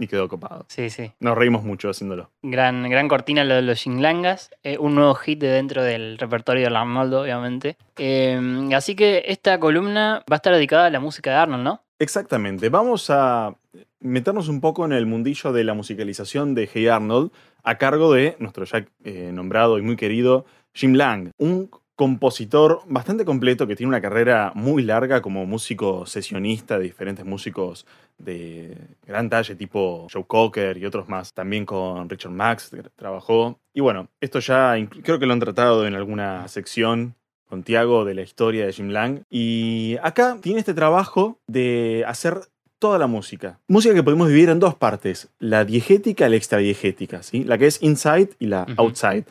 [0.00, 0.64] Y quedó copado.
[0.68, 1.12] Sí, sí.
[1.18, 2.30] Nos reímos mucho haciéndolo.
[2.42, 4.50] Gran, gran cortina lo de los Jinglangas.
[4.62, 7.76] eh, un nuevo hit de dentro del repertorio de Arnoldo, obviamente.
[7.96, 8.40] Eh,
[8.76, 11.82] así que esta columna va a estar dedicada a la música de Arnold, ¿no?
[11.98, 12.68] Exactamente.
[12.68, 13.56] Vamos a
[13.98, 17.32] meternos un poco en el mundillo de la musicalización de Hey Arnold
[17.64, 23.24] a cargo de nuestro ya eh, nombrado y muy querido Jim Lang, un compositor bastante
[23.24, 27.86] completo que tiene una carrera muy larga como músico sesionista de diferentes músicos
[28.18, 31.34] de gran talle tipo Joe Cocker y otros más.
[31.34, 33.58] También con Richard Max trabajó.
[33.74, 37.16] Y bueno, esto ya creo que lo han tratado en alguna sección
[37.48, 39.24] con Tiago de la historia de Jim Lang.
[39.28, 42.42] Y acá tiene este trabajo de hacer
[42.78, 43.58] toda la música.
[43.66, 47.42] Música que podemos dividir en dos partes, la diegética y la extradiegética, ¿sí?
[47.42, 49.24] La que es inside y la outside.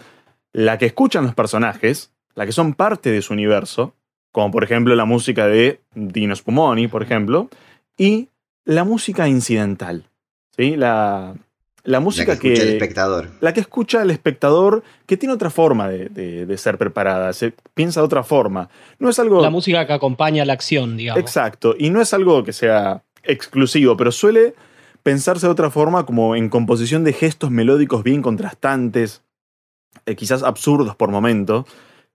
[0.51, 3.94] La que escuchan los personajes, la que son parte de su universo,
[4.32, 7.50] como por ejemplo la música de Dino Spumoni, por ejemplo,
[7.98, 8.30] y
[8.64, 10.04] la música incidental,
[10.56, 10.76] ¿sí?
[10.76, 11.34] La,
[11.84, 13.30] la música La que escucha el espectador.
[13.40, 17.54] la que escucha el espectador que tiene otra forma de, de- de ser preparada, se
[17.74, 18.70] piensa de otra forma.
[19.00, 19.42] No es algo...
[19.42, 21.20] La música que acompaña la acción, digamos.
[21.20, 24.54] Exacto, y no es algo que sea exclusivo, pero suele
[25.02, 29.24] pensarse de otra forma como en composición de gestos melódicos bien contrastantes,
[30.06, 31.66] eh, quizás absurdos por momento,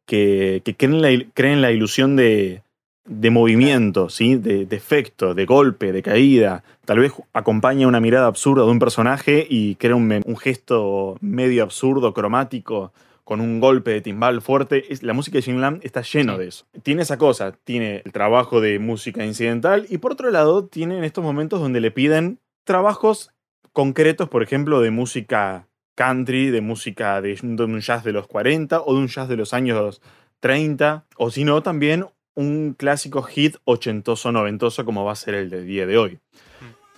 [0.07, 2.63] que, que creen, la, creen la ilusión de,
[3.05, 4.37] de movimiento, ¿sí?
[4.37, 6.65] de, de efecto, de golpe, de caída.
[6.85, 11.63] Tal vez acompaña una mirada absurda de un personaje y crea un, un gesto medio
[11.63, 12.93] absurdo, cromático,
[13.25, 14.85] con un golpe de timbal fuerte.
[15.01, 16.67] La música de Jim Lam está lleno de eso.
[16.83, 21.05] Tiene esa cosa, tiene el trabajo de música incidental y por otro lado tiene en
[21.05, 23.31] estos momentos donde le piden trabajos
[23.73, 28.81] concretos, por ejemplo, de música country, de música de, de un jazz de los 40
[28.81, 30.01] o de un jazz de los años
[30.41, 35.51] 30, o si no, también un clásico hit ochentoso, noventoso como va a ser el
[35.51, 36.19] del día de hoy.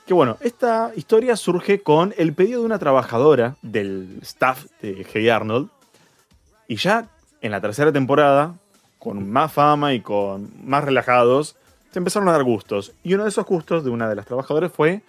[0.06, 5.28] Que bueno, esta historia surge con el pedido de una trabajadora del staff de Hey
[5.28, 5.70] Arnold,
[6.68, 7.08] y ya
[7.40, 8.54] en la tercera temporada,
[8.98, 11.56] con más fama y con más relajados,
[11.90, 12.92] se empezaron a dar gustos.
[13.02, 15.02] Y uno de esos gustos de una de las trabajadoras fue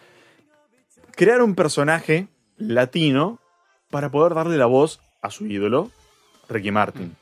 [1.16, 2.28] crear un personaje
[2.58, 3.40] latino
[3.96, 5.90] para poder darle la voz a su ídolo,
[6.50, 7.16] Ricky Martin.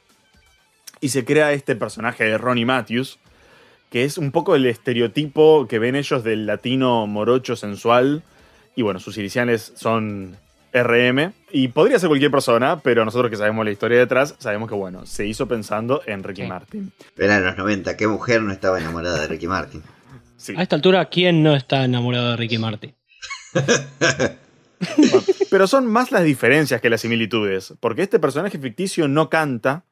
[1.02, 3.20] Y se crea este personaje de Ronnie Matthews,
[3.92, 8.24] que es un poco el estereotipo que ven ellos del latino morocho sensual.
[8.76, 10.36] Y bueno, sus iniciales son
[10.74, 11.34] RM.
[11.52, 15.06] Y podría ser cualquier persona, pero nosotros que sabemos la historia detrás, sabemos que bueno,
[15.06, 16.92] se hizo pensando en Ricky Martin.
[17.16, 17.96] Era en los 90.
[17.96, 19.84] ¿Qué mujer no estaba enamorada de Ricky Martin?
[20.58, 22.96] A esta altura, ¿quién no está enamorado de Ricky Martin?
[25.50, 29.86] Pero son más las diferencias que las similitudes, porque este personaje ficticio no canta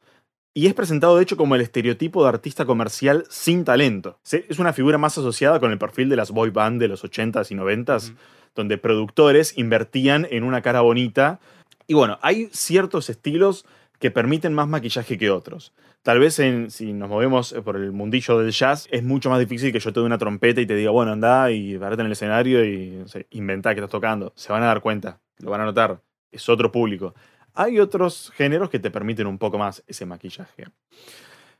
[0.54, 4.20] y es presentado de hecho como el estereotipo de artista comercial sin talento.
[4.30, 7.52] Es una figura más asociada con el perfil de las boy band de los 80s
[7.52, 8.14] y 90s,
[8.54, 11.40] donde productores invertían en una cara bonita.
[11.88, 13.66] Y bueno, hay ciertos estilos
[14.00, 15.72] que permiten más maquillaje que otros.
[16.04, 16.36] Tal vez
[16.70, 19.94] si nos movemos eh, por el mundillo del jazz, es mucho más difícil que yo
[19.94, 22.90] te dé una trompeta y te diga, bueno, anda y parate en el escenario y
[22.90, 24.34] no inventá que estás tocando.
[24.36, 26.02] Se van a dar cuenta, lo van a notar.
[26.32, 27.14] Es otro público.
[27.54, 30.66] Hay otros géneros que te permiten un poco más ese maquillaje.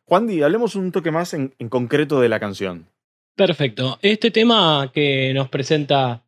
[0.06, 2.88] Juan Di, hablemos un toque más en, en concreto de la canción.
[3.36, 4.00] Perfecto.
[4.02, 6.24] Este tema que nos presenta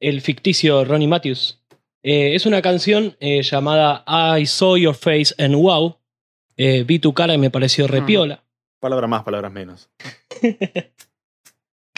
[0.00, 1.60] el ficticio Ronnie Matthews
[2.02, 4.04] eh, es una canción eh, llamada
[4.38, 5.97] I Saw Your Face and Wow.
[6.58, 8.44] Eh, vi tu cara y me pareció repiola.
[8.80, 9.90] Palabras más, palabras menos.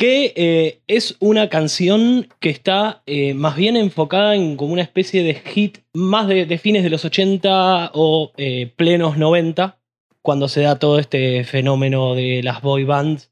[0.00, 5.22] que eh, es una canción que está eh, más bien enfocada en como una especie
[5.22, 9.78] de hit más de, de fines de los 80 o eh, plenos 90,
[10.22, 13.30] cuando se da todo este fenómeno de las boy bands.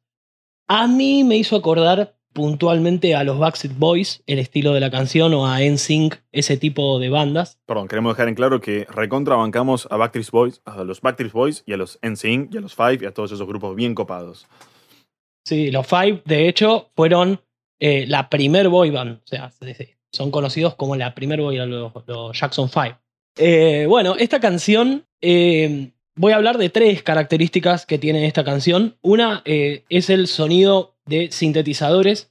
[0.66, 5.34] A mí me hizo acordar puntualmente a los Backstreet Boys, el estilo de la canción,
[5.34, 7.58] o a NSYNC, ese tipo de bandas.
[7.66, 11.64] Perdón, queremos dejar en claro que recontra bancamos a Backstreet Boys, a los Backstreet Boys
[11.66, 14.46] y a los NSYNC y a los Five y a todos esos grupos bien copados.
[15.44, 17.40] Sí, los Five, de hecho, fueron
[17.80, 19.16] eh, la primer boy band.
[19.24, 22.96] O sea, se- se- son conocidos como la primer boy band, los, los Jackson Five.
[23.36, 28.96] Eh, bueno, esta canción eh, voy a hablar de tres características que tiene esta canción.
[29.02, 32.30] Una es el sonido de sintetizadores,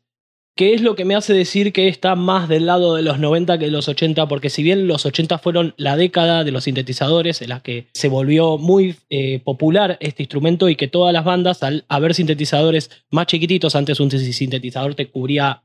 [0.56, 3.60] que es lo que me hace decir que está más del lado de los 90
[3.60, 7.42] que de los 80, porque si bien los 80 fueron la década de los sintetizadores
[7.42, 11.62] en la que se volvió muy eh, popular este instrumento y que todas las bandas,
[11.62, 15.62] al haber sintetizadores más chiquititos, antes un sintetizador te cubría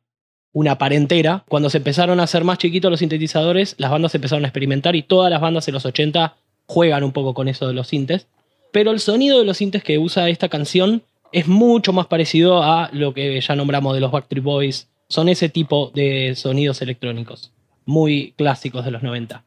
[0.52, 4.48] una parentera, cuando se empezaron a hacer más chiquitos los sintetizadores, las bandas empezaron a
[4.48, 6.36] experimentar y todas las bandas en los 80
[6.66, 8.26] juegan un poco con eso de los sintes.
[8.72, 11.02] Pero el sonido de los sintes que usa esta canción
[11.32, 14.88] es mucho más parecido a lo que ya nombramos de los Backstreet Boys.
[15.08, 17.52] Son ese tipo de sonidos electrónicos,
[17.84, 19.44] muy clásicos de los 90.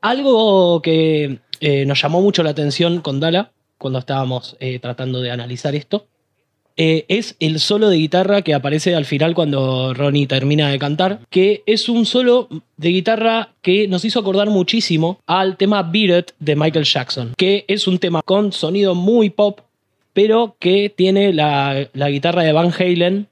[0.00, 5.30] Algo que eh, nos llamó mucho la atención con Dala, cuando estábamos eh, tratando de
[5.30, 6.06] analizar esto,
[6.76, 11.20] eh, es el solo de guitarra que aparece al final cuando Ronnie termina de cantar,
[11.28, 16.56] que es un solo de guitarra que nos hizo acordar muchísimo al tema Beat de
[16.56, 19.60] Michael Jackson, que es un tema con sonido muy pop,
[20.12, 23.26] pero que tiene la, guitarra de Van Halen.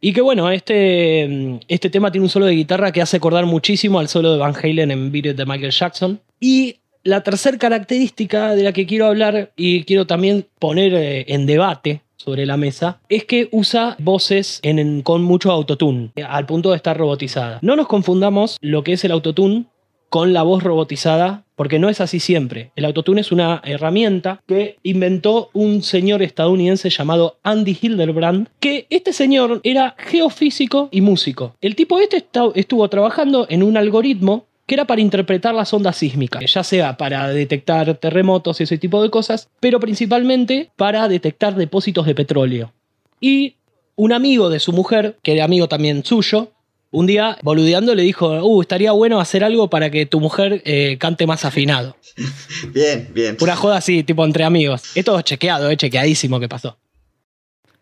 [0.00, 3.98] Y que bueno, este, este tema tiene un solo de guitarra que hace acordar muchísimo
[3.98, 6.20] al solo de Van Halen en Beat de Michael Jackson.
[6.40, 11.46] Y la tercera característica de la que quiero hablar y quiero también poner eh, en
[11.46, 16.70] debate sobre la mesa es que usa voces en- con mucho autotune, eh, al punto
[16.70, 17.58] de estar robotizada.
[17.62, 19.66] No nos confundamos lo que es el autotune
[20.14, 22.70] con la voz robotizada, porque no es así siempre.
[22.76, 29.12] El autotune es una herramienta que inventó un señor estadounidense llamado Andy Hildebrand, que este
[29.12, 31.56] señor era geofísico y músico.
[31.60, 36.44] El tipo este estuvo trabajando en un algoritmo que era para interpretar las ondas sísmicas,
[36.46, 42.06] ya sea para detectar terremotos y ese tipo de cosas, pero principalmente para detectar depósitos
[42.06, 42.72] de petróleo.
[43.18, 43.56] Y
[43.96, 46.52] un amigo de su mujer, que era amigo también suyo,
[46.94, 50.96] un día, boludeando, le dijo, uh, estaría bueno hacer algo para que tu mujer eh,
[50.98, 51.96] cante más afinado.
[52.72, 53.36] Bien, bien.
[53.40, 54.82] Una joda así, tipo entre amigos.
[54.94, 56.78] Esto es chequeado, eh, chequeadísimo que pasó.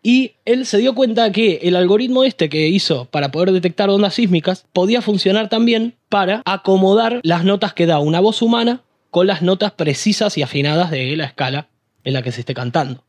[0.02, 4.14] Y él se dio cuenta que el algoritmo este que hizo para poder detectar ondas
[4.14, 9.42] sísmicas podía funcionar también para acomodar las notas que da una voz humana con las
[9.42, 11.68] notas precisas y afinadas de la escala
[12.02, 13.04] en la que se esté cantando.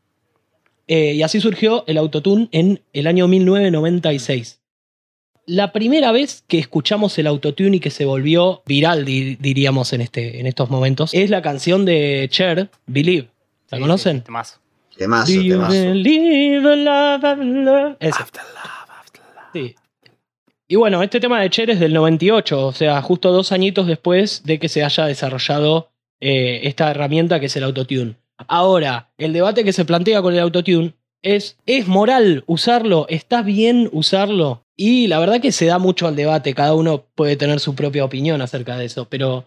[0.86, 4.60] Eh, y así surgió el autotune en el año 1996.
[5.46, 10.00] La primera vez que escuchamos el autotune y que se volvió viral, di- diríamos en,
[10.00, 13.28] este, en estos momentos, es la canción de Cher, Believe.
[13.70, 14.22] ¿La conocen?
[14.22, 14.58] Temazo.
[14.96, 15.72] Temazo, Do you temazo.
[15.72, 17.96] believe in love, after love?
[18.00, 18.24] Ese.
[19.52, 19.74] Sí.
[20.66, 24.42] Y bueno, este tema de Cher es del 98, o sea, justo dos añitos después
[24.44, 25.90] de que se haya desarrollado
[26.20, 28.14] eh, esta herramienta que es el autotune.
[28.48, 30.94] Ahora, el debate que se plantea con el autotune
[31.24, 33.06] es, ¿es moral usarlo?
[33.08, 34.62] ¿Está bien usarlo?
[34.76, 38.04] Y la verdad que se da mucho al debate, cada uno puede tener su propia
[38.04, 39.44] opinión acerca de eso, pero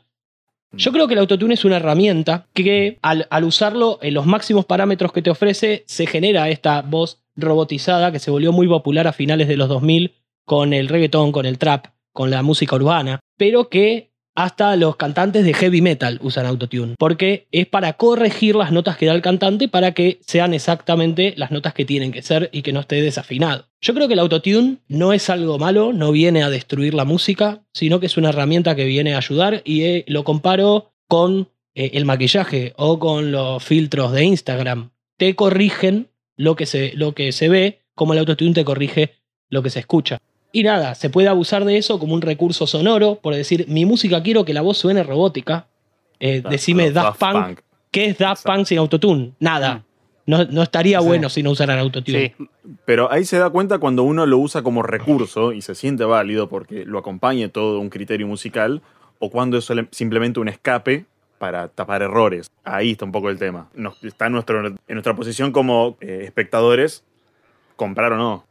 [0.74, 4.66] yo creo que el autotune es una herramienta que al, al usarlo en los máximos
[4.66, 9.14] parámetros que te ofrece, se genera esta voz robotizada que se volvió muy popular a
[9.14, 10.14] finales de los 2000
[10.46, 15.44] con el reggaetón, con el trap, con la música urbana, pero que hasta los cantantes
[15.44, 19.68] de heavy metal usan autotune, porque es para corregir las notas que da el cantante
[19.68, 23.66] para que sean exactamente las notas que tienen que ser y que no esté desafinado.
[23.82, 27.64] Yo creo que el autotune no es algo malo, no viene a destruir la música,
[27.74, 31.90] sino que es una herramienta que viene a ayudar y eh, lo comparo con eh,
[31.94, 34.92] el maquillaje o con los filtros de Instagram.
[35.18, 39.16] Te corrigen lo que se, lo que se ve, como el autotune te corrige
[39.50, 40.20] lo que se escucha.
[40.52, 44.24] Y nada, se puede abusar de eso como un recurso sonoro, por decir, mi música
[44.24, 45.68] quiero que la voz suene robótica.
[46.20, 47.46] Eh, Da- decime Daft Daft Punk.
[47.46, 47.60] Punk.
[47.92, 49.34] ¿Qué es Daft Punk sin autotune?
[49.40, 49.84] Nada.
[50.26, 52.36] No, no estaría bueno si no usaran autotune.
[52.86, 56.50] Pero ahí se da cuenta cuando uno lo usa como recurso y se siente válido
[56.50, 58.82] porque lo acompañe todo un criterio musical,
[59.20, 61.06] o cuando es simplemente un escape
[61.38, 62.50] para tapar errores.
[62.66, 63.70] Ahí está un poco el tema.
[63.74, 67.04] Nos- está en, nuestro, en nuestra posición como eh, espectadores,
[67.78, 68.46] comprar o no.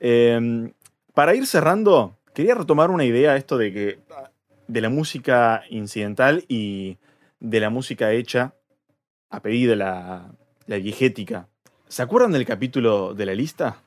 [0.00, 0.72] Eh,
[1.14, 3.98] para ir cerrando, quería retomar una idea, esto de que
[4.66, 6.98] de la música incidental y
[7.40, 8.54] de la música hecha
[9.30, 10.30] a pedido la,
[10.66, 11.48] la viejética.
[11.88, 13.82] ¿Se acuerdan del capítulo de la lista?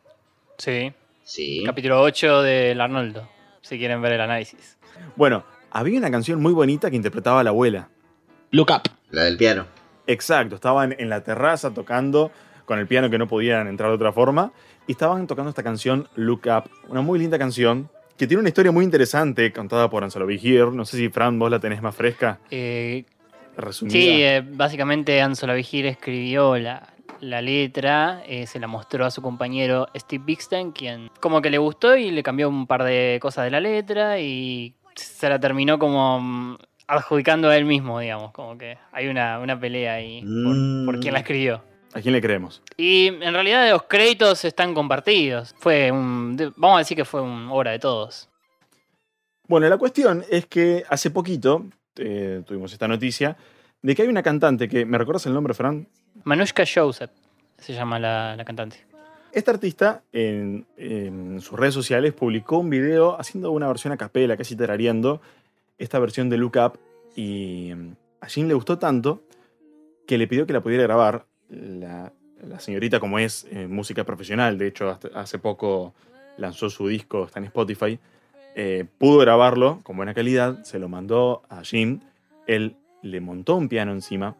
[0.57, 0.91] Sí.
[1.23, 1.63] Sí.
[1.65, 3.29] Capítulo 8 del Arnoldo,
[3.61, 4.77] si quieren ver el análisis.
[5.15, 7.89] Bueno, había una canción muy bonita que interpretaba la abuela.
[8.49, 8.91] Look Up.
[9.11, 9.65] La del piano.
[10.07, 12.31] Exacto, estaban en la terraza tocando
[12.65, 14.51] con el piano que no podían entrar de otra forma
[14.87, 18.71] y estaban tocando esta canción Look Up, una muy linda canción que tiene una historia
[18.71, 20.65] muy interesante contada por Anselo Vigir.
[20.67, 23.03] No sé si Fran vos la tenés más fresca, Eh,
[23.57, 23.93] resumida.
[23.93, 26.87] sí, eh, básicamente Ansola Vigir escribió la,
[27.19, 31.57] la letra, eh, se la mostró a su compañero Steve Bixten, quien como que le
[31.57, 35.79] gustó y le cambió un par de cosas de la letra y se la terminó
[35.79, 40.85] como mm, adjudicando a él mismo, digamos, como que hay una, una pelea ahí por,
[40.93, 41.63] por quién la escribió.
[41.93, 42.61] ¿A quién le creemos?
[42.77, 45.53] Y en realidad los créditos están compartidos.
[45.57, 46.35] Fue un.
[46.55, 48.29] Vamos a decir que fue una obra de todos.
[49.47, 51.65] Bueno, la cuestión es que hace poquito
[51.97, 53.35] eh, tuvimos esta noticia
[53.81, 54.85] de que hay una cantante que.
[54.85, 55.87] ¿Me recuerdas el nombre, Fran?
[56.23, 57.11] Manushka Joseph
[57.57, 58.85] se llama la, la cantante.
[59.33, 64.35] Esta artista en, en sus redes sociales publicó un video haciendo una versión a capela,
[64.35, 65.21] casi tarareando
[65.77, 66.79] esta versión de Look Up.
[67.15, 69.23] Y mm, a Jim le gustó tanto
[70.07, 71.25] que le pidió que la pudiera grabar.
[71.51, 72.11] La,
[72.47, 75.93] la señorita, como es eh, música profesional, de hecho, hace poco
[76.37, 77.99] lanzó su disco, está en Spotify.
[78.55, 81.99] eh, pudo grabarlo con buena calidad, se lo mandó a Jim.
[82.47, 84.35] Él le montó un piano encima.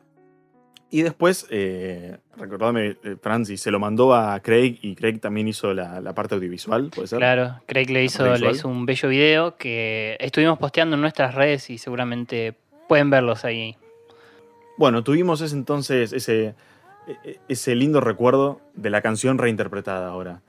[0.94, 5.74] Y después, eh, recordadme, eh, Francis, se lo mandó a Craig y Craig también hizo
[5.74, 7.20] la, la parte audiovisual, ¿puede ser?
[7.20, 11.70] Claro, Craig le hizo, le hizo un bello video que estuvimos posteando en nuestras redes
[11.70, 12.56] y seguramente
[12.90, 13.78] pueden verlos ahí.
[14.78, 16.56] Bueno, tuvimos ese entonces ese,
[17.48, 20.42] ese lindo recuerdo de la canción reinterpretada ahora.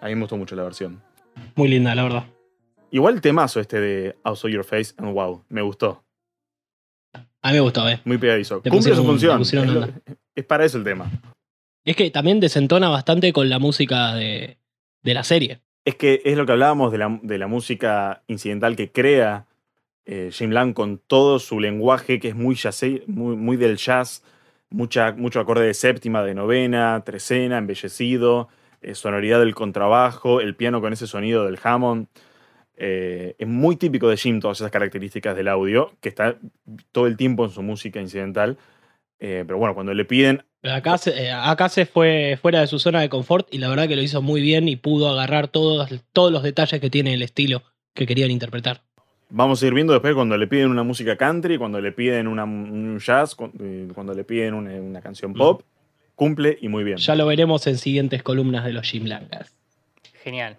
[0.00, 1.02] A mí me gustó mucho la versión.
[1.54, 2.24] Muy linda, la verdad.
[2.90, 6.02] Igual el temazo este de I Saw Your Face and Wow, me gustó.
[7.42, 8.00] A mí me gustó, ¿eh?
[8.04, 8.60] Muy pegadizo.
[8.64, 9.40] Le Cumple su función.
[9.40, 10.00] es, lo- onda.
[10.34, 11.10] es para eso el tema.
[11.84, 14.58] Es que también desentona bastante con la música de,
[15.02, 15.60] de la serie.
[15.84, 19.46] Es que es lo que hablábamos de la, de la música incidental que crea
[20.04, 22.58] eh, Jim Lang con todo su lenguaje que es muy,
[23.06, 24.22] muy, muy del jazz,
[24.70, 28.48] mucha, mucho acorde de séptima, de novena, trecena, embellecido,
[28.80, 32.06] eh, sonoridad del contrabajo, el piano con ese sonido del Hammond.
[32.76, 36.36] Eh, es muy típico de Jim todas esas características del audio, que está
[36.92, 38.56] todo el tiempo en su música incidental.
[39.18, 42.78] Eh, pero bueno, cuando le piden Pero Acá se, acá se fue fuera de su
[42.78, 45.90] zona de confort y la verdad que lo hizo muy bien y pudo agarrar todos,
[46.14, 48.82] todos los detalles que tiene el estilo que querían interpretar.
[49.30, 52.44] Vamos a ir viendo después cuando le piden una música country, cuando le piden una-
[52.44, 55.62] un jazz, eh, cuando le piden una, una canción pop.
[56.16, 56.98] Cumple y muy bien.
[56.98, 59.54] Ya lo veremos en siguientes columnas de los Jim Langas.
[60.22, 60.58] Genial.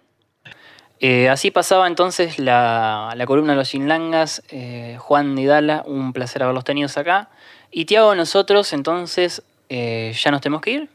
[0.98, 4.42] Eh, así pasaba entonces la, la columna de los Chinlangas.
[4.50, 7.28] Eh, Juan y Dala, un placer haberlos tenidos acá.
[7.70, 10.88] Y Tiago, nosotros entonces eh, ya nos tenemos que ir.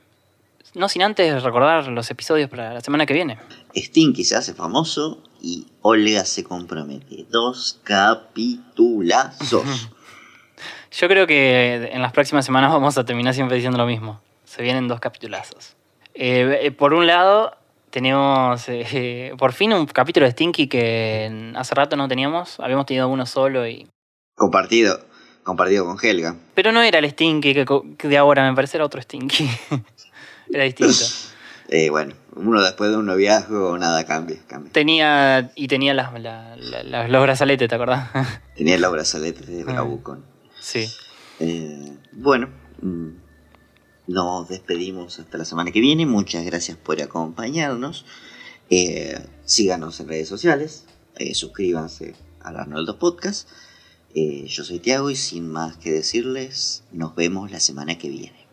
[0.76, 3.38] No sin antes recordar los episodios para la semana que viene.
[3.76, 7.26] Stinky se hace famoso y Olga se compromete.
[7.30, 9.64] Dos capitulazos.
[10.92, 14.20] Yo creo que en las próximas semanas vamos a terminar siempre diciendo lo mismo.
[14.44, 15.78] Se vienen dos capitulazos.
[16.14, 17.56] Eh, eh, por un lado,
[17.92, 22.60] tenemos eh, por fin un capítulo de Stinky que hace rato no teníamos.
[22.60, 23.88] Habíamos tenido uno solo y
[24.36, 25.00] compartido,
[25.44, 26.36] compartido con Helga.
[26.56, 27.66] Pero no era el Stinky que,
[27.98, 29.50] que de ahora, me parece era otro Stinky.
[30.52, 31.06] era distinto.
[31.70, 34.72] Eh, bueno, uno después de un noviazgo, nada cambia, cambia.
[34.72, 35.52] Tenía.
[35.56, 38.10] Y tenía las, la- la- la- los brazaletes, ¿te acordás?
[38.56, 40.24] Tenía los brazaletes de Bravucon.
[40.60, 40.88] sí.
[41.40, 42.50] Eh, bueno,
[42.82, 43.10] mm,
[44.08, 46.06] nos despedimos hasta la semana que viene.
[46.06, 48.06] Muchas gracias por acompañarnos.
[48.70, 50.86] Eh, síganos en redes sociales.
[51.34, 53.50] suscríbanse al Arnoldo Podcast.
[54.16, 58.48] Eh, yo soy Tiago y sin más que decirles, nos vemos la semana que viene.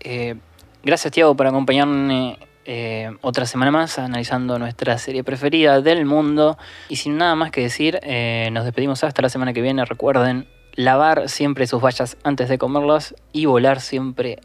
[0.00, 0.36] Eh,
[0.82, 6.58] gracias, Tiago, por acompañarme eh, otra semana más analizando nuestra serie preferida del mundo.
[6.88, 9.84] Y sin nada más que decir, eh, nos despedimos hasta la semana que viene.
[9.84, 14.38] Recuerden lavar siempre sus vallas antes de comerlas y volar siempre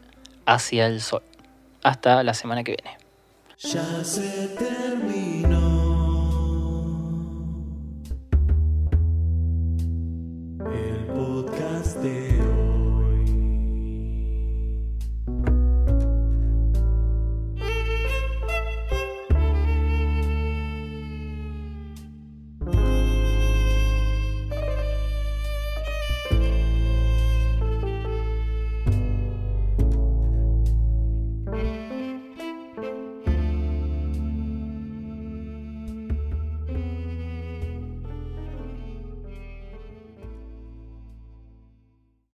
[0.44, 1.22] hacia el sol.
[1.82, 2.98] Hasta la semana que viene.
[3.58, 5.35] Ya se te